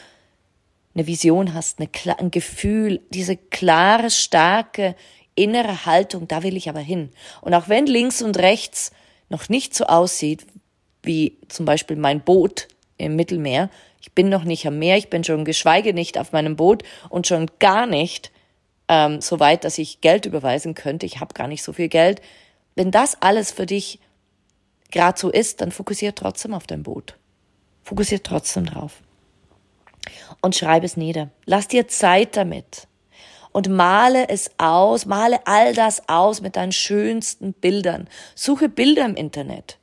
eine 0.94 1.06
Vision 1.06 1.52
hast, 1.52 1.78
eine, 1.78 1.90
ein 2.18 2.30
Gefühl, 2.30 3.02
diese 3.10 3.36
klare, 3.36 4.10
starke 4.10 4.94
innere 5.36 5.86
Haltung, 5.86 6.26
da 6.26 6.42
will 6.42 6.56
ich 6.56 6.68
aber 6.68 6.80
hin. 6.80 7.10
Und 7.40 7.54
auch 7.54 7.68
wenn 7.68 7.86
links 7.86 8.22
und 8.22 8.38
rechts 8.38 8.90
noch 9.28 9.48
nicht 9.48 9.74
so 9.74 9.84
aussieht, 9.84 10.46
wie 11.02 11.38
zum 11.48 11.64
Beispiel 11.66 11.96
mein 11.96 12.20
Boot 12.20 12.66
im 12.98 13.14
Mittelmeer, 13.14 13.70
ich 14.00 14.12
bin 14.12 14.28
noch 14.28 14.44
nicht 14.44 14.66
am 14.66 14.78
Meer, 14.78 14.96
ich 14.96 15.10
bin 15.10 15.24
schon 15.24 15.44
geschweige 15.44 15.94
nicht 15.94 16.18
auf 16.18 16.32
meinem 16.32 16.56
Boot 16.56 16.82
und 17.08 17.26
schon 17.26 17.50
gar 17.58 17.86
nicht 17.86 18.32
ähm, 18.88 19.20
so 19.20 19.40
weit, 19.40 19.64
dass 19.64 19.78
ich 19.78 20.00
Geld 20.00 20.26
überweisen 20.26 20.74
könnte. 20.74 21.06
Ich 21.06 21.20
habe 21.20 21.34
gar 21.34 21.48
nicht 21.48 21.62
so 21.62 21.72
viel 21.72 21.88
Geld. 21.88 22.20
Wenn 22.74 22.90
das 22.90 23.20
alles 23.20 23.52
für 23.52 23.66
dich 23.66 24.00
gerade 24.90 25.18
so 25.18 25.30
ist, 25.30 25.60
dann 25.60 25.72
fokussier 25.72 26.14
trotzdem 26.14 26.54
auf 26.54 26.66
dein 26.66 26.82
Boot. 26.82 27.16
Fokussier 27.82 28.22
trotzdem 28.22 28.66
drauf. 28.66 29.02
Und 30.40 30.54
schreib 30.54 30.84
es 30.84 30.96
nieder. 30.96 31.30
Lass 31.44 31.68
dir 31.68 31.88
Zeit 31.88 32.36
damit. 32.36 32.86
Und 33.56 33.70
male 33.70 34.28
es 34.28 34.50
aus, 34.58 35.06
male 35.06 35.38
all 35.46 35.72
das 35.72 36.10
aus 36.10 36.42
mit 36.42 36.56
deinen 36.56 36.72
schönsten 36.72 37.54
Bildern. 37.54 38.06
Suche 38.34 38.68
Bilder 38.68 39.06
im 39.06 39.14
Internet. 39.14 39.78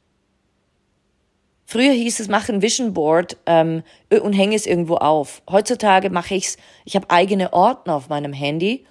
Früher 1.65 1.94
hieß 1.94 2.20
es, 2.20 2.27
mach 2.27 2.48
ein 2.50 2.62
Vision 2.62 2.94
Board 2.94 3.36
ähm, 3.48 3.82
und 4.12 4.34
hänge 4.34 4.56
es 4.56 4.68
irgendwo 4.68 4.98
auf. 4.98 5.42
Heutzutage 5.50 6.12
mache 6.12 6.36
ich's. 6.36 6.58
Ich 6.86 6.96
habe 6.96 7.10
eigene 7.10 7.51
Ordner 7.51 7.96
auf 7.96 8.10
meinem 8.10 8.32
Handy 8.32 8.86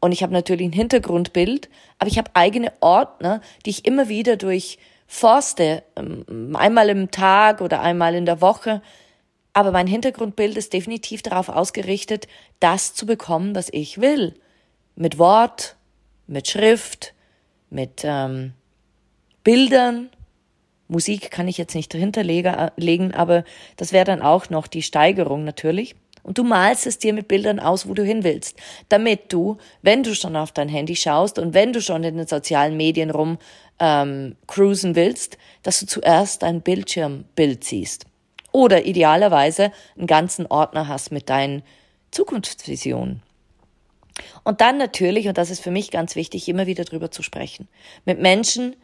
und 0.00 0.10
ich 0.10 0.24
habe 0.24 0.32
natürlich 0.32 0.66
ein 0.66 0.72
Hintergrundbild, 0.72 1.68
aber 2.00 2.10
ich 2.10 2.18
habe 2.18 2.32
eigene 2.34 2.72
Ordner, 2.80 3.40
die 3.64 3.70
ich 3.70 3.84
immer 3.84 4.08
wieder 4.08 4.36
durch 4.36 4.80
Forste, 5.06 5.84
ähm, 5.94 6.56
einmal 6.56 6.88
im 6.88 7.12
Tag 7.12 7.60
oder 7.60 7.82
einmal 7.82 8.16
in 8.16 8.26
der 8.26 8.40
Woche. 8.40 8.82
Aber 9.54 9.70
mein 9.70 9.86
Hintergrundbild 9.86 10.56
ist 10.56 10.72
definitiv 10.72 11.22
darauf 11.22 11.48
ausgerichtet, 11.48 12.26
das 12.60 12.92
zu 12.94 13.06
bekommen, 13.06 13.54
was 13.54 13.68
ich 13.72 14.00
will. 14.00 14.34
Mit 14.96 15.18
Wort, 15.18 15.76
mit 16.26 16.48
Schrift, 16.48 17.14
mit 17.70 18.02
ähm, 18.04 18.52
Bildern, 19.44 20.10
Musik 20.88 21.30
kann 21.30 21.48
ich 21.48 21.56
jetzt 21.56 21.74
nicht 21.74 21.94
dahinter 21.94 22.22
legen, 22.22 23.14
aber 23.14 23.44
das 23.76 23.92
wäre 23.92 24.04
dann 24.04 24.22
auch 24.22 24.50
noch 24.50 24.66
die 24.66 24.82
Steigerung 24.82 25.44
natürlich. 25.44 25.96
Und 26.22 26.38
du 26.38 26.44
malst 26.44 26.86
es 26.86 26.98
dir 26.98 27.12
mit 27.12 27.28
Bildern 27.28 27.60
aus, 27.60 27.86
wo 27.86 27.94
du 27.94 28.02
hin 28.02 28.24
willst, 28.24 28.58
damit 28.88 29.32
du, 29.32 29.58
wenn 29.82 30.02
du 30.02 30.14
schon 30.14 30.36
auf 30.36 30.52
dein 30.52 30.68
Handy 30.68 30.96
schaust 30.96 31.38
und 31.38 31.54
wenn 31.54 31.72
du 31.72 31.80
schon 31.80 32.02
in 32.02 32.16
den 32.16 32.26
sozialen 32.26 32.76
Medien 32.76 33.10
rum 33.10 33.38
ähm, 33.78 34.36
cruisen 34.46 34.94
willst, 34.94 35.38
dass 35.62 35.80
du 35.80 35.86
zuerst 35.86 36.42
dein 36.42 36.62
Bildschirmbild 36.62 37.64
siehst. 37.64 38.06
Oder 38.54 38.86
idealerweise 38.86 39.72
einen 39.98 40.06
ganzen 40.06 40.46
Ordner 40.46 40.86
hast 40.86 41.10
mit 41.10 41.28
deinen 41.28 41.64
Zukunftsvisionen. 42.12 43.20
Und 44.44 44.60
dann 44.60 44.78
natürlich, 44.78 45.26
und 45.26 45.36
das 45.36 45.50
ist 45.50 45.58
für 45.58 45.72
mich 45.72 45.90
ganz 45.90 46.14
wichtig, 46.14 46.48
immer 46.48 46.68
wieder 46.68 46.84
drüber 46.84 47.10
zu 47.10 47.24
sprechen. 47.24 47.66
Mit 48.04 48.20
Menschen, 48.20 48.76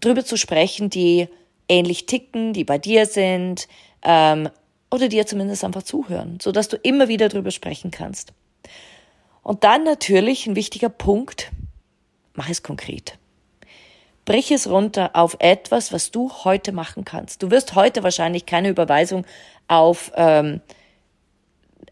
drüber 0.00 0.24
zu 0.24 0.38
sprechen, 0.38 0.88
die 0.88 1.28
ähnlich 1.68 2.06
ticken, 2.06 2.54
die 2.54 2.64
bei 2.64 2.78
dir 2.78 3.04
sind, 3.04 3.68
ähm, 4.02 4.48
oder 4.90 5.08
dir 5.08 5.26
zumindest 5.26 5.64
einfach 5.64 5.82
zuhören, 5.82 6.38
so 6.40 6.50
dass 6.50 6.68
du 6.68 6.76
immer 6.78 7.08
wieder 7.08 7.28
drüber 7.28 7.50
sprechen 7.50 7.90
kannst. 7.90 8.32
Und 9.42 9.64
dann 9.64 9.84
natürlich 9.84 10.46
ein 10.46 10.56
wichtiger 10.56 10.88
Punkt, 10.88 11.50
mach 12.32 12.48
es 12.48 12.62
konkret. 12.62 13.18
Brich 14.28 14.50
es 14.50 14.68
runter 14.68 15.12
auf 15.14 15.38
etwas, 15.38 15.90
was 15.90 16.10
du 16.10 16.30
heute 16.44 16.72
machen 16.72 17.06
kannst. 17.06 17.42
Du 17.42 17.50
wirst 17.50 17.74
heute 17.74 18.02
wahrscheinlich 18.02 18.44
keine 18.44 18.68
Überweisung 18.68 19.24
auf 19.68 20.12
ähm, 20.16 20.60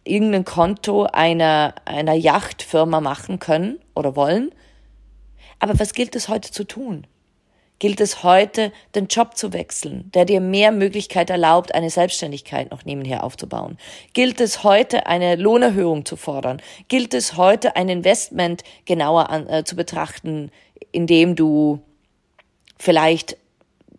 irgendein 0.04 0.44
Konto 0.44 1.04
einer, 1.04 1.74
einer 1.86 2.12
Yachtfirma 2.12 3.00
machen 3.00 3.38
können 3.38 3.78
oder 3.94 4.16
wollen. 4.16 4.50
Aber 5.60 5.78
was 5.78 5.94
gilt 5.94 6.14
es 6.14 6.28
heute 6.28 6.50
zu 6.50 6.64
tun? 6.64 7.06
gilt 7.78 8.00
es 8.00 8.22
heute, 8.22 8.72
den 8.94 9.06
Job 9.06 9.36
zu 9.36 9.52
wechseln, 9.52 10.10
der 10.14 10.24
dir 10.24 10.40
mehr 10.40 10.72
Möglichkeit 10.72 11.30
erlaubt, 11.30 11.74
eine 11.74 11.90
Selbstständigkeit 11.90 12.70
noch 12.70 12.84
nebenher 12.84 13.24
aufzubauen? 13.24 13.78
Gilt 14.12 14.40
es 14.40 14.62
heute, 14.62 15.06
eine 15.06 15.36
Lohnerhöhung 15.36 16.04
zu 16.04 16.16
fordern? 16.16 16.60
Gilt 16.88 17.14
es 17.14 17.36
heute, 17.36 17.76
ein 17.76 17.88
Investment 17.88 18.62
genauer 18.84 19.30
an, 19.30 19.48
äh, 19.48 19.64
zu 19.64 19.76
betrachten, 19.76 20.50
indem 20.92 21.36
du 21.36 21.80
vielleicht 22.78 23.36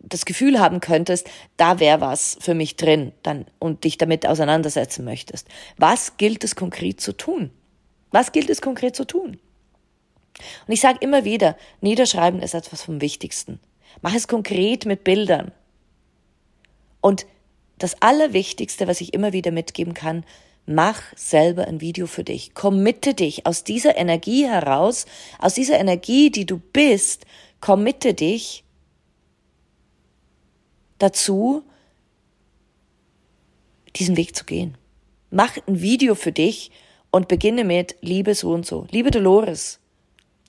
das 0.00 0.24
Gefühl 0.24 0.58
haben 0.58 0.80
könntest, 0.80 1.28
da 1.56 1.80
wäre 1.80 2.00
was 2.00 2.38
für 2.40 2.54
mich 2.54 2.76
drin, 2.76 3.12
dann 3.22 3.46
und 3.58 3.84
dich 3.84 3.98
damit 3.98 4.26
auseinandersetzen 4.26 5.04
möchtest. 5.04 5.48
Was 5.76 6.16
gilt 6.16 6.44
es 6.44 6.56
konkret 6.56 7.00
zu 7.00 7.12
tun? 7.12 7.50
Was 8.10 8.32
gilt 8.32 8.48
es 8.48 8.62
konkret 8.62 8.96
zu 8.96 9.04
tun? 9.04 9.38
Und 10.66 10.72
ich 10.72 10.80
sage 10.80 10.98
immer 11.00 11.24
wieder, 11.24 11.56
Niederschreiben 11.80 12.40
ist 12.40 12.54
etwas 12.54 12.82
vom 12.82 13.00
Wichtigsten. 13.00 13.60
Mach 14.02 14.14
es 14.14 14.28
konkret 14.28 14.86
mit 14.86 15.04
Bildern. 15.04 15.52
Und 17.00 17.26
das 17.78 18.00
Allerwichtigste, 18.02 18.86
was 18.86 19.00
ich 19.00 19.14
immer 19.14 19.32
wieder 19.32 19.50
mitgeben 19.50 19.94
kann, 19.94 20.24
mach 20.66 21.00
selber 21.16 21.66
ein 21.66 21.80
Video 21.80 22.06
für 22.06 22.24
dich. 22.24 22.54
Committe 22.54 23.14
dich 23.14 23.46
aus 23.46 23.64
dieser 23.64 23.96
Energie 23.96 24.46
heraus, 24.46 25.06
aus 25.38 25.54
dieser 25.54 25.78
Energie, 25.78 26.30
die 26.30 26.46
du 26.46 26.58
bist, 26.58 27.24
committe 27.60 28.14
dich 28.14 28.64
dazu, 30.98 31.62
diesen 33.96 34.16
Weg 34.16 34.36
zu 34.36 34.44
gehen. 34.44 34.76
Mach 35.30 35.56
ein 35.66 35.80
Video 35.80 36.14
für 36.14 36.32
dich 36.32 36.70
und 37.10 37.28
beginne 37.28 37.64
mit 37.64 37.96
Liebe 38.00 38.34
so 38.34 38.52
und 38.52 38.66
so. 38.66 38.86
Liebe 38.90 39.10
Dolores, 39.10 39.80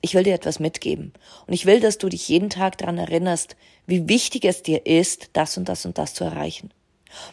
ich 0.02 0.14
will 0.14 0.24
dir 0.24 0.34
etwas 0.34 0.60
mitgeben. 0.60 1.14
Und 1.48 1.54
ich 1.54 1.66
will, 1.66 1.80
dass 1.80 1.98
du 1.98 2.10
dich 2.10 2.28
jeden 2.30 2.50
Tag 2.50 2.78
daran 2.78 2.98
erinnerst, 2.98 3.56
wie 3.86 4.08
wichtig 4.08 4.46
es 4.46 4.64
dir 4.64 4.86
ist, 4.86 5.32
das 5.34 5.58
und 5.58 5.68
das 5.68 5.86
und 5.86 5.98
das 5.98 6.14
zu 6.14 6.24
erreichen. 6.24 6.72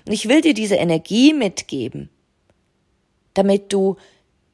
Und 0.04 0.12
ich 0.12 0.28
will 0.28 0.40
dir 0.40 0.54
diese 0.54 0.76
Energie 0.76 1.32
mitgeben, 1.32 2.08
damit 3.34 3.72
du 3.72 3.96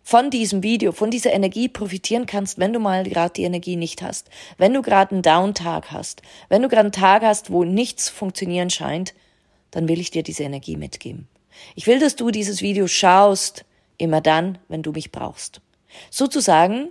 von 0.03 0.31
diesem 0.31 0.63
Video, 0.63 0.93
von 0.93 1.11
dieser 1.11 1.33
Energie 1.33 1.69
profitieren 1.69 2.27
kannst, 2.27 2.59
wenn 2.59 2.73
du 2.73 2.81
mal 2.81 3.05
gerade 3.05 3.35
die 3.35 3.45
Energie 3.45 3.77
nicht 3.77 4.03
hast, 4.03 4.29
wenn 4.59 4.75
du 4.75 4.83
gerade 4.83 5.13
einen 5.13 5.23
Downtag 5.23 5.93
hast, 5.93 6.23
wenn 6.49 6.63
du 6.63 6.69
gerade 6.69 6.83
einen 6.83 6.93
Tag 6.93 7.23
hast, 7.23 7.51
wo 7.51 7.65
nichts 7.65 8.09
funktionieren 8.09 8.71
scheint, 8.71 9.15
dann 9.71 9.89
will 9.89 10.01
ich 10.01 10.11
dir 10.11 10.23
diese 10.23 10.43
Energie 10.43 10.77
mitgeben. 10.77 11.29
Ich 11.75 11.87
will, 11.87 12.01
dass 12.01 12.17
du 12.17 12.31
dieses 12.31 12.63
Video 12.63 12.89
schaust, 12.89 13.65
immer 13.97 14.21
dann, 14.21 14.59
wenn 14.69 14.83
du 14.83 14.93
mich 14.93 15.13
brauchst. 15.13 15.61
Sozusagen 16.11 16.89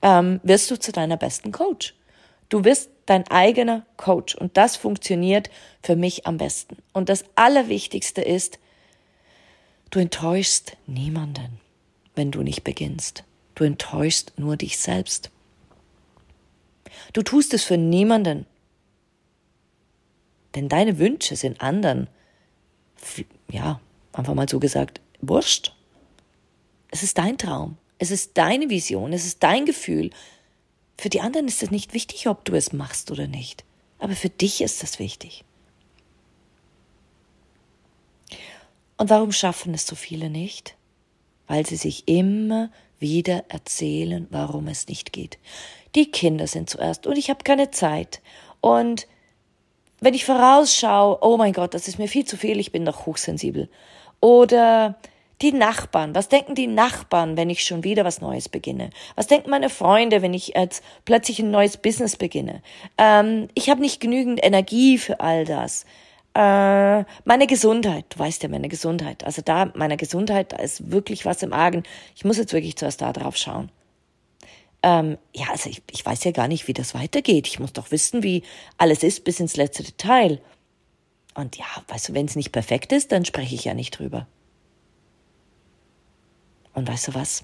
ähm, 0.00 0.40
wirst 0.42 0.70
du 0.70 0.78
zu 0.78 0.92
deiner 0.92 1.16
besten 1.16 1.52
Coach. 1.52 1.94
Du 2.48 2.62
bist 2.62 2.90
dein 3.04 3.28
eigener 3.28 3.84
Coach 3.96 4.34
und 4.34 4.56
das 4.56 4.76
funktioniert 4.76 5.50
für 5.82 5.96
mich 5.96 6.26
am 6.26 6.38
besten. 6.38 6.78
Und 6.92 7.10
das 7.10 7.24
Allerwichtigste 7.34 8.22
ist, 8.22 8.58
du 9.90 9.98
enttäuschst 9.98 10.76
niemanden 10.86 11.60
wenn 12.18 12.30
du 12.30 12.42
nicht 12.42 12.64
beginnst. 12.64 13.24
Du 13.54 13.64
enttäuschst 13.64 14.38
nur 14.38 14.58
dich 14.58 14.76
selbst. 14.76 15.30
Du 17.14 17.22
tust 17.22 17.54
es 17.54 17.64
für 17.64 17.78
niemanden. 17.78 18.44
Denn 20.54 20.68
deine 20.68 20.98
Wünsche 20.98 21.36
sind 21.36 21.60
anderen, 21.60 22.08
ja, 23.50 23.80
einfach 24.12 24.34
mal 24.34 24.48
so 24.48 24.58
gesagt, 24.58 25.00
wurscht. 25.20 25.74
Es 26.90 27.02
ist 27.02 27.18
dein 27.18 27.38
Traum. 27.38 27.78
Es 27.98 28.10
ist 28.10 28.36
deine 28.36 28.68
Vision. 28.68 29.12
Es 29.12 29.24
ist 29.24 29.42
dein 29.42 29.64
Gefühl. 29.64 30.10
Für 30.96 31.08
die 31.08 31.20
anderen 31.20 31.46
ist 31.46 31.62
es 31.62 31.70
nicht 31.70 31.94
wichtig, 31.94 32.26
ob 32.28 32.44
du 32.44 32.54
es 32.54 32.72
machst 32.72 33.10
oder 33.10 33.28
nicht. 33.28 33.64
Aber 33.98 34.14
für 34.14 34.30
dich 34.30 34.60
ist 34.60 34.82
es 34.82 34.98
wichtig. 34.98 35.44
Und 38.96 39.10
warum 39.10 39.30
schaffen 39.30 39.74
es 39.74 39.86
so 39.86 39.94
viele 39.94 40.30
nicht? 40.30 40.77
Weil 41.48 41.66
sie 41.66 41.76
sich 41.76 42.06
immer 42.06 42.70
wieder 43.00 43.44
erzählen, 43.48 44.26
warum 44.30 44.68
es 44.68 44.86
nicht 44.88 45.12
geht. 45.12 45.38
Die 45.94 46.10
Kinder 46.10 46.46
sind 46.46 46.70
zuerst 46.70 47.06
und 47.06 47.16
ich 47.16 47.30
habe 47.30 47.42
keine 47.42 47.70
Zeit. 47.70 48.20
Und 48.60 49.06
wenn 50.00 50.14
ich 50.14 50.24
vorausschaue, 50.24 51.18
oh 51.22 51.36
mein 51.36 51.52
Gott, 51.52 51.74
das 51.74 51.88
ist 51.88 51.98
mir 51.98 52.08
viel 52.08 52.24
zu 52.24 52.36
viel, 52.36 52.60
ich 52.60 52.72
bin 52.72 52.84
doch 52.84 53.06
hochsensibel. 53.06 53.68
Oder 54.20 54.98
die 55.40 55.52
Nachbarn, 55.52 56.14
was 56.14 56.28
denken 56.28 56.54
die 56.54 56.66
Nachbarn, 56.66 57.36
wenn 57.36 57.50
ich 57.50 57.64
schon 57.64 57.84
wieder 57.84 58.04
was 58.04 58.20
Neues 58.20 58.48
beginne? 58.48 58.90
Was 59.14 59.28
denken 59.28 59.50
meine 59.50 59.70
Freunde, 59.70 60.20
wenn 60.22 60.34
ich 60.34 60.48
jetzt 60.56 60.82
plötzlich 61.04 61.38
ein 61.38 61.50
neues 61.50 61.76
Business 61.76 62.16
beginne? 62.16 62.62
Ähm, 62.96 63.48
ich 63.54 63.70
habe 63.70 63.80
nicht 63.80 64.00
genügend 64.00 64.44
Energie 64.44 64.98
für 64.98 65.20
all 65.20 65.44
das. 65.44 65.84
Äh, 66.38 67.04
meine 67.24 67.48
Gesundheit, 67.48 68.04
du 68.10 68.20
weißt 68.20 68.44
ja 68.44 68.48
meine 68.48 68.68
Gesundheit. 68.68 69.24
Also 69.24 69.42
da, 69.42 69.72
meiner 69.74 69.96
Gesundheit, 69.96 70.52
da 70.52 70.58
ist 70.58 70.92
wirklich 70.92 71.24
was 71.24 71.42
im 71.42 71.52
Argen. 71.52 71.82
Ich 72.14 72.24
muss 72.24 72.36
jetzt 72.36 72.52
wirklich 72.52 72.76
zuerst 72.76 73.00
da 73.00 73.12
drauf 73.12 73.36
schauen. 73.36 73.72
Ähm, 74.84 75.18
ja, 75.34 75.46
also 75.50 75.68
ich, 75.68 75.82
ich 75.90 76.06
weiß 76.06 76.22
ja 76.22 76.30
gar 76.30 76.46
nicht, 76.46 76.68
wie 76.68 76.74
das 76.74 76.94
weitergeht. 76.94 77.48
Ich 77.48 77.58
muss 77.58 77.72
doch 77.72 77.90
wissen, 77.90 78.22
wie 78.22 78.44
alles 78.76 79.02
ist 79.02 79.24
bis 79.24 79.40
ins 79.40 79.56
letzte 79.56 79.82
Detail. 79.82 80.40
Und 81.34 81.56
ja, 81.56 81.66
weißt 81.88 82.10
du, 82.10 82.14
wenn 82.14 82.26
es 82.26 82.36
nicht 82.36 82.52
perfekt 82.52 82.92
ist, 82.92 83.10
dann 83.10 83.24
spreche 83.24 83.56
ich 83.56 83.64
ja 83.64 83.74
nicht 83.74 83.98
drüber. 83.98 84.28
Und 86.72 86.86
weißt 86.86 87.08
du 87.08 87.14
was? 87.14 87.42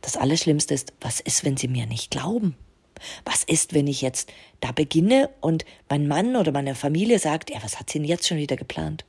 Das 0.00 0.16
Allerschlimmste 0.16 0.74
ist, 0.74 0.94
was 1.00 1.20
ist, 1.20 1.44
wenn 1.44 1.56
sie 1.56 1.68
mir 1.68 1.86
nicht 1.86 2.10
glauben? 2.10 2.56
Was 3.24 3.44
ist, 3.44 3.74
wenn 3.74 3.86
ich 3.86 4.02
jetzt 4.02 4.32
da 4.60 4.72
beginne 4.72 5.30
und 5.40 5.64
mein 5.88 6.08
Mann 6.08 6.36
oder 6.36 6.52
meine 6.52 6.74
Familie 6.74 7.18
sagt, 7.18 7.50
ja, 7.50 7.62
was 7.62 7.78
hat 7.78 7.90
sie 7.90 7.98
denn 7.98 8.08
jetzt 8.08 8.26
schon 8.26 8.38
wieder 8.38 8.56
geplant? 8.56 9.04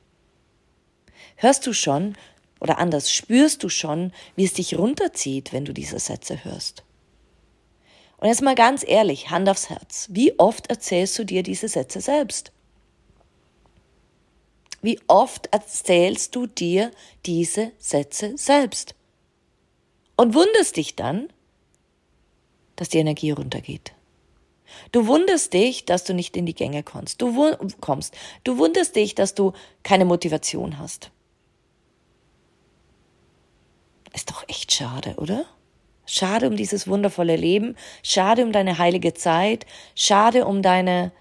Hörst 1.36 1.66
du 1.66 1.72
schon, 1.72 2.16
oder 2.60 2.78
anders, 2.78 3.12
spürst 3.12 3.62
du 3.62 3.68
schon, 3.68 4.12
wie 4.34 4.44
es 4.44 4.54
dich 4.54 4.76
runterzieht, 4.76 5.52
wenn 5.52 5.64
du 5.64 5.72
diese 5.72 5.98
Sätze 5.98 6.44
hörst? 6.44 6.82
Und 8.16 8.28
jetzt 8.28 8.42
mal 8.42 8.56
ganz 8.56 8.84
ehrlich, 8.86 9.30
Hand 9.30 9.48
aufs 9.48 9.70
Herz, 9.70 10.08
wie 10.10 10.38
oft 10.38 10.68
erzählst 10.68 11.18
du 11.18 11.24
dir 11.24 11.44
diese 11.44 11.68
Sätze 11.68 12.00
selbst? 12.00 12.52
Wie 14.82 15.00
oft 15.06 15.48
erzählst 15.52 16.34
du 16.34 16.46
dir 16.46 16.90
diese 17.26 17.72
Sätze 17.78 18.36
selbst? 18.36 18.94
Und 20.16 20.34
wunderst 20.34 20.76
dich 20.76 20.96
dann, 20.96 21.28
dass 22.78 22.88
die 22.88 22.98
Energie 22.98 23.32
runtergeht. 23.32 23.92
Du 24.92 25.06
wunderst 25.06 25.52
dich, 25.52 25.84
dass 25.84 26.04
du 26.04 26.14
nicht 26.14 26.36
in 26.36 26.46
die 26.46 26.54
Gänge 26.54 26.82
kommst. 26.82 27.20
Du 27.20 27.56
kommst. 27.80 28.16
Du 28.44 28.58
wunderst 28.58 28.94
dich, 28.94 29.14
dass 29.14 29.34
du 29.34 29.52
keine 29.82 30.04
Motivation 30.04 30.78
hast. 30.78 31.10
Ist 34.14 34.30
doch 34.30 34.44
echt 34.48 34.72
schade, 34.72 35.14
oder? 35.16 35.44
Schade 36.06 36.48
um 36.48 36.56
dieses 36.56 36.86
wundervolle 36.88 37.36
Leben, 37.36 37.76
schade 38.02 38.42
um 38.44 38.52
deine 38.52 38.78
heilige 38.78 39.12
Zeit, 39.12 39.66
schade 39.94 40.46
um 40.46 40.62
deine, 40.62 41.12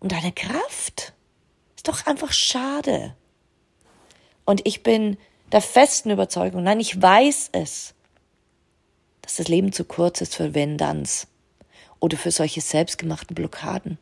um 0.00 0.08
deine 0.08 0.30
Kraft. 0.30 1.14
Ist 1.74 1.88
doch 1.88 2.06
einfach 2.06 2.32
schade. 2.32 3.16
Und 4.44 4.66
ich 4.66 4.82
bin 4.82 5.16
der 5.50 5.62
festen 5.62 6.10
Überzeugung, 6.10 6.62
nein, 6.62 6.78
ich 6.78 7.00
weiß 7.00 7.50
es, 7.52 7.94
dass 9.28 9.36
das 9.36 9.48
Leben 9.48 9.72
zu 9.72 9.84
kurz 9.84 10.22
ist 10.22 10.34
für 10.36 10.54
Wenn-Danns 10.54 11.26
oder 12.00 12.16
für 12.16 12.30
solche 12.30 12.62
selbstgemachten 12.62 13.34
Blockaden. 13.34 13.98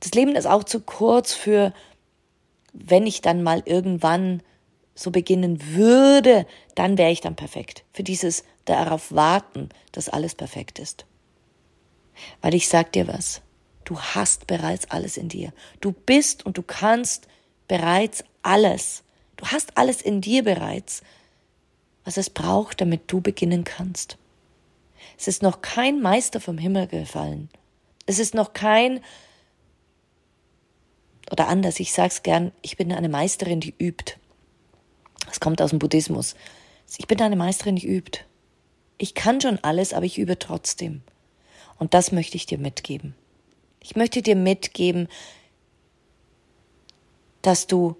Das 0.00 0.12
Leben 0.12 0.36
ist 0.36 0.44
auch 0.44 0.62
zu 0.62 0.80
kurz 0.80 1.32
für, 1.32 1.72
wenn 2.74 3.06
ich 3.06 3.22
dann 3.22 3.42
mal 3.42 3.62
irgendwann 3.64 4.42
so 4.94 5.10
beginnen 5.10 5.74
würde, 5.74 6.46
dann 6.74 6.98
wäre 6.98 7.10
ich 7.10 7.22
dann 7.22 7.34
perfekt. 7.34 7.84
Für 7.94 8.02
dieses 8.02 8.44
darauf 8.66 9.10
warten, 9.10 9.70
dass 9.90 10.10
alles 10.10 10.34
perfekt 10.34 10.78
ist. 10.78 11.06
Weil 12.42 12.54
ich 12.54 12.68
sag 12.68 12.92
dir 12.92 13.08
was, 13.08 13.40
du 13.86 13.98
hast 13.98 14.46
bereits 14.46 14.90
alles 14.90 15.16
in 15.16 15.30
dir. 15.30 15.50
Du 15.80 15.92
bist 15.92 16.44
und 16.44 16.58
du 16.58 16.62
kannst 16.62 17.26
bereits 17.68 18.22
alles. 18.42 19.02
Du 19.38 19.46
hast 19.46 19.78
alles 19.78 20.02
in 20.02 20.20
dir 20.20 20.44
bereits 20.44 21.02
was 22.06 22.16
es 22.16 22.30
braucht, 22.30 22.80
damit 22.80 23.02
du 23.08 23.20
beginnen 23.20 23.64
kannst. 23.64 24.16
Es 25.18 25.28
ist 25.28 25.42
noch 25.42 25.60
kein 25.60 26.00
Meister 26.00 26.40
vom 26.40 26.56
Himmel 26.56 26.86
gefallen. 26.86 27.50
Es 28.06 28.18
ist 28.18 28.32
noch 28.32 28.52
kein 28.54 29.00
oder 31.30 31.48
anders, 31.48 31.80
ich 31.80 31.92
sag's 31.92 32.22
gern, 32.22 32.52
ich 32.62 32.76
bin 32.76 32.92
eine 32.92 33.08
Meisterin, 33.08 33.60
die 33.60 33.74
übt. 33.78 34.14
Das 35.26 35.40
kommt 35.40 35.60
aus 35.60 35.70
dem 35.70 35.80
Buddhismus. 35.80 36.36
Ich 36.96 37.08
bin 37.08 37.20
eine 37.20 37.34
Meisterin, 37.34 37.74
die 37.74 37.88
übt. 37.88 38.20
Ich 38.98 39.14
kann 39.14 39.40
schon 39.40 39.58
alles, 39.64 39.92
aber 39.92 40.06
ich 40.06 40.18
übe 40.18 40.38
trotzdem. 40.38 41.02
Und 41.78 41.94
das 41.94 42.12
möchte 42.12 42.36
ich 42.36 42.46
dir 42.46 42.58
mitgeben. 42.58 43.16
Ich 43.80 43.96
möchte 43.96 44.22
dir 44.22 44.36
mitgeben, 44.36 45.08
dass 47.42 47.66
du 47.66 47.96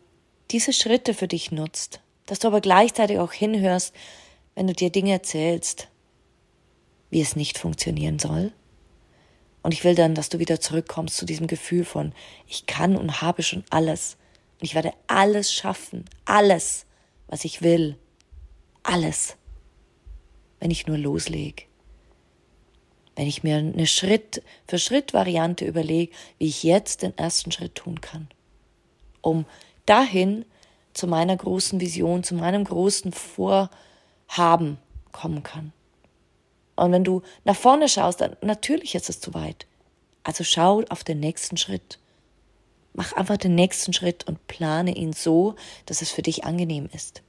diese 0.53 0.73
Schritte 0.73 1.13
für 1.13 1.27
dich 1.27 1.51
nutzt, 1.51 2.01
dass 2.27 2.41
du 2.41 2.49
aber 2.49 2.61
gleichzeitig 2.61 3.19
auch 3.19 3.33
hinhörst, 3.33 3.95
wenn 4.55 4.67
du 4.67 4.73
dir 4.73 4.91
Dinge 4.91 5.13
erzählst, 5.13 5.89
wie 7.11 7.21
es 7.21 7.37
nicht 7.37 7.59
funktionieren 7.59 8.19
soll. 8.19 8.53
Und 9.63 9.73
ich 9.73 9.85
will 9.85 9.95
dann, 9.95 10.15
dass 10.15 10.29
du 10.29 10.39
wieder 10.39 10.61
zurückkommst 10.61 11.17
zu 11.17 11.27
diesem 11.27 11.47
Gefühl 11.47 11.85
von, 11.85 12.13
ich 12.47 12.67
kann 12.67 12.97
und 12.97 13.21
habe 13.21 13.43
schon 13.43 13.65
alles. 13.71 14.17
Und 14.61 14.65
ich 14.65 14.75
werde 14.75 14.93
alles 15.07 15.53
schaffen, 15.53 16.05
alles, 16.25 16.87
was 17.27 17.45
ich 17.45 17.63
will. 17.63 17.97
Alles. 18.83 19.37
Wenn 20.61 20.71
ich 20.71 20.87
nur 20.87 20.99
loslege. 20.99 21.65
Wenn 23.17 23.27
ich 23.27 23.43
mir 23.43 23.57
eine 23.57 23.87
Schritt 23.87 24.43
für 24.69 24.79
Schritt 24.79 25.15
Variante 25.15 25.65
überlege, 25.65 26.13
wie 26.39 26.47
ich 26.47 26.63
jetzt 26.63 27.03
den 27.03 27.17
ersten 27.19 27.51
Schritt 27.51 27.75
tun 27.75 28.01
kann. 28.01 28.29
Um 29.21 29.47
dahin 29.85 30.45
zu 30.97 31.07
meiner 31.07 31.37
großen 31.37 31.81
Vision, 31.81 32.23
zu 32.23 32.35
meinem 32.35 32.65
großen 32.65 33.13
Vorhaben 33.13 34.79
kommen 35.13 35.43
kann. 35.43 35.73
Und 36.75 36.93
wenn 36.93 37.05
du 37.05 37.23
nach 37.45 37.57
vorne 37.57 37.89
schaust, 37.89 38.21
dann 38.21 38.37
natürlich 38.43 38.95
ist 38.95 39.09
es 39.09 39.21
zu 39.21 39.35
weit. 39.35 39.67
Also 40.25 40.45
schau 40.45 40.83
auf 40.89 41.05
den 41.05 41.21
nächsten 41.21 41.57
Schritt. 41.57 41.99
Mach 42.93 43.13
einfach 43.13 43.37
den 43.37 43.55
nächsten 43.55 43.93
Schritt 43.93 44.27
und 44.27 44.47
plane 44.47 44.95
ihn 44.95 45.13
so, 45.13 45.55
dass 45.85 46.03
es 46.03 46.11
für 46.11 46.23
dich 46.23 46.45
angenehm 46.45 46.89
ist. 46.93 47.23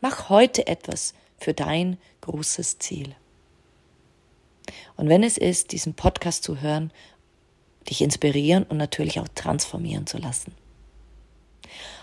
Mach 0.00 0.28
heute 0.28 0.66
etwas 0.66 1.14
für 1.38 1.54
dein 1.54 1.96
großes 2.22 2.78
Ziel. 2.78 3.14
Und 4.96 5.08
wenn 5.08 5.22
es 5.22 5.38
ist, 5.38 5.72
diesen 5.72 5.94
Podcast 5.94 6.42
zu 6.42 6.60
hören, 6.60 6.92
dich 7.88 8.02
inspirieren 8.02 8.64
und 8.64 8.76
natürlich 8.76 9.20
auch 9.20 9.28
transformieren 9.34 10.06
zu 10.06 10.18
lassen. 10.18 10.52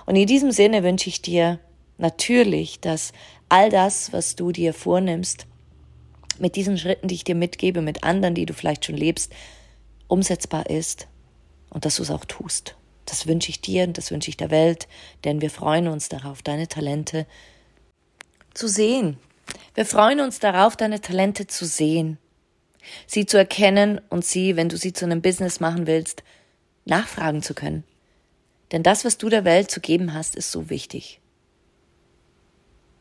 Und 0.07 0.15
in 0.15 0.25
diesem 0.25 0.51
Sinne 0.51 0.83
wünsche 0.83 1.09
ich 1.09 1.21
dir 1.21 1.59
natürlich, 1.97 2.79
dass 2.79 3.11
all 3.49 3.69
das, 3.69 4.13
was 4.13 4.35
du 4.35 4.51
dir 4.51 4.73
vornimmst, 4.73 5.45
mit 6.39 6.55
diesen 6.55 6.77
Schritten, 6.77 7.09
die 7.09 7.15
ich 7.15 7.23
dir 7.25 7.35
mitgebe, 7.35 7.81
mit 7.81 8.03
anderen, 8.03 8.33
die 8.33 8.45
du 8.45 8.53
vielleicht 8.53 8.85
schon 8.85 8.95
lebst, 8.95 9.33
umsetzbar 10.07 10.69
ist 10.69 11.07
und 11.69 11.83
dass 11.83 11.97
du 11.97 12.03
es 12.03 12.11
auch 12.11 12.23
tust. 12.23 12.75
Das 13.05 13.27
wünsche 13.27 13.49
ich 13.49 13.59
dir 13.59 13.83
und 13.83 13.97
das 13.97 14.09
wünsche 14.09 14.29
ich 14.29 14.37
der 14.37 14.49
Welt, 14.49 14.87
denn 15.25 15.41
wir 15.41 15.49
freuen 15.49 15.87
uns 15.87 16.07
darauf, 16.07 16.41
deine 16.41 16.67
Talente 16.67 17.27
zu 18.53 18.67
sehen, 18.67 19.17
Wir 19.75 19.85
freuen 19.85 20.19
uns 20.19 20.39
darauf, 20.39 20.75
deine 20.75 21.01
Talente 21.01 21.47
zu 21.47 21.65
sehen, 21.65 22.17
sie 23.05 23.25
zu 23.25 23.37
erkennen 23.37 24.01
und 24.09 24.25
sie, 24.25 24.55
wenn 24.55 24.69
du 24.69 24.77
sie 24.77 24.93
zu 24.93 25.05
einem 25.05 25.21
Business 25.21 25.59
machen 25.59 25.85
willst, 25.85 26.23
nachfragen 26.85 27.41
zu 27.41 27.53
können. 27.53 27.83
Denn 28.71 28.83
das, 28.83 29.05
was 29.05 29.17
du 29.17 29.29
der 29.29 29.45
Welt 29.45 29.71
zu 29.71 29.79
geben 29.79 30.13
hast, 30.13 30.35
ist 30.35 30.51
so 30.51 30.69
wichtig. 30.69 31.21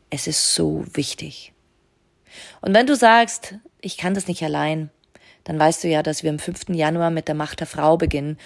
Es 0.09 0.27
ist 0.27 0.53
so 0.53 0.85
wichtig. 0.93 1.53
Und 2.61 2.73
wenn 2.73 2.87
du 2.87 2.95
sagst, 2.95 3.55
ich 3.81 3.97
kann 3.97 4.13
das 4.13 4.27
nicht 4.27 4.43
allein, 4.43 4.89
dann 5.43 5.59
weißt 5.59 5.83
du 5.83 5.87
ja, 5.87 6.03
dass 6.03 6.23
wir 6.23 6.29
am 6.29 6.39
5. 6.39 6.69
Januar 6.69 7.09
mit 7.09 7.27
der 7.27 7.35
Macht 7.35 7.59
der 7.59 7.67
Frau 7.67 7.97
beginnen. 7.97 8.37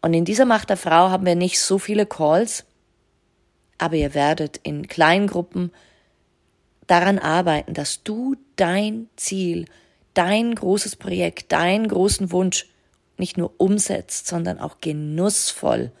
Und 0.00 0.14
in 0.14 0.24
dieser 0.24 0.44
Macht 0.44 0.70
der 0.70 0.76
Frau 0.76 1.10
haben 1.10 1.26
wir 1.26 1.34
nicht 1.34 1.60
so 1.60 1.78
viele 1.78 2.06
Calls, 2.06 2.64
aber 3.78 3.96
ihr 3.96 4.14
werdet 4.14 4.58
in 4.58 4.88
kleinen 4.88 5.26
Gruppen 5.26 5.72
daran 6.86 7.18
arbeiten, 7.18 7.74
dass 7.74 8.02
du 8.02 8.34
dein 8.56 9.08
Ziel, 9.16 9.66
dein 10.14 10.54
großes 10.54 10.96
Projekt, 10.96 11.52
deinen 11.52 11.88
großen 11.88 12.32
Wunsch 12.32 12.66
nicht 13.18 13.36
nur 13.36 13.52
umsetzt, 13.58 14.26
sondern 14.26 14.58
auch 14.58 14.80
genussvoll 14.80 15.92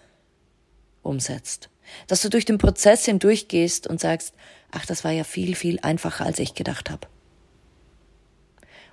umsetzt. 1.08 1.70
Dass 2.06 2.22
du 2.22 2.28
durch 2.28 2.44
den 2.44 2.58
Prozess 2.58 3.04
hindurchgehst 3.04 3.86
und 3.86 4.00
sagst, 4.00 4.34
ach, 4.70 4.86
das 4.86 5.04
war 5.04 5.10
ja 5.10 5.24
viel, 5.24 5.54
viel 5.54 5.80
einfacher, 5.80 6.26
als 6.26 6.38
ich 6.38 6.54
gedacht 6.54 6.90
habe. 6.90 7.08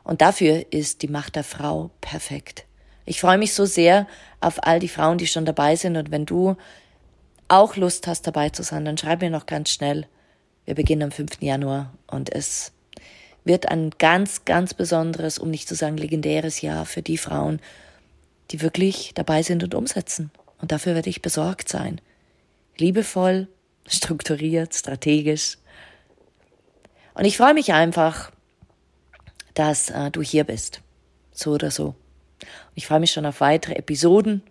Und 0.03 0.21
dafür 0.21 0.65
ist 0.71 1.01
die 1.01 1.07
Macht 1.07 1.35
der 1.35 1.43
Frau 1.43 1.91
perfekt. 1.99 2.65
Ich 3.05 3.19
freue 3.19 3.37
mich 3.37 3.53
so 3.53 3.65
sehr 3.65 4.07
auf 4.39 4.63
all 4.63 4.79
die 4.79 4.87
Frauen, 4.87 5.17
die 5.17 5.27
schon 5.27 5.45
dabei 5.45 5.75
sind. 5.75 5.97
Und 5.97 6.11
wenn 6.11 6.25
du 6.25 6.55
auch 7.47 7.75
Lust 7.75 8.07
hast, 8.07 8.25
dabei 8.25 8.49
zu 8.49 8.63
sein, 8.63 8.85
dann 8.85 8.97
schreib 8.97 9.21
mir 9.21 9.29
noch 9.29 9.45
ganz 9.45 9.69
schnell. 9.69 10.07
Wir 10.65 10.75
beginnen 10.75 11.03
am 11.03 11.11
5. 11.11 11.41
Januar 11.41 11.93
und 12.07 12.33
es 12.33 12.71
wird 13.43 13.69
ein 13.69 13.91
ganz, 13.99 14.45
ganz 14.45 14.73
besonderes, 14.73 15.37
um 15.37 15.51
nicht 15.51 15.67
zu 15.67 15.75
sagen 15.75 15.97
legendäres 15.97 16.61
Jahr 16.61 16.85
für 16.85 17.03
die 17.03 17.17
Frauen, 17.17 17.59
die 18.51 18.61
wirklich 18.61 19.11
dabei 19.13 19.43
sind 19.43 19.63
und 19.63 19.75
umsetzen. 19.75 20.31
Und 20.61 20.71
dafür 20.71 20.95
werde 20.95 21.09
ich 21.09 21.21
besorgt 21.21 21.69
sein. 21.69 22.01
Liebevoll, 22.77 23.47
strukturiert, 23.87 24.73
strategisch. 24.73 25.57
Und 27.13 27.25
ich 27.25 27.37
freue 27.37 27.53
mich 27.53 27.73
einfach, 27.73 28.31
dass 29.53 29.89
äh, 29.89 30.11
du 30.11 30.21
hier 30.21 30.43
bist. 30.43 30.81
So 31.31 31.51
oder 31.53 31.71
so. 31.71 31.87
Und 31.87 32.75
ich 32.75 32.87
freue 32.87 32.99
mich 32.99 33.11
schon 33.11 33.25
auf 33.25 33.41
weitere 33.41 33.75
Episoden. 33.75 34.43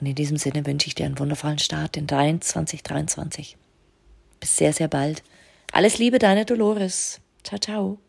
Und 0.00 0.06
in 0.06 0.14
diesem 0.14 0.36
Sinne 0.36 0.64
wünsche 0.66 0.86
ich 0.86 0.94
dir 0.94 1.06
einen 1.06 1.18
wundervollen 1.18 1.58
Start 1.58 1.96
in 1.96 2.06
dein 2.06 2.40
2023. 2.40 3.56
Bis 4.40 4.56
sehr, 4.56 4.72
sehr 4.72 4.88
bald. 4.88 5.22
Alles 5.72 5.98
Liebe, 5.98 6.18
deine 6.18 6.44
Dolores. 6.44 7.20
Ciao, 7.42 7.58
ciao. 7.58 8.07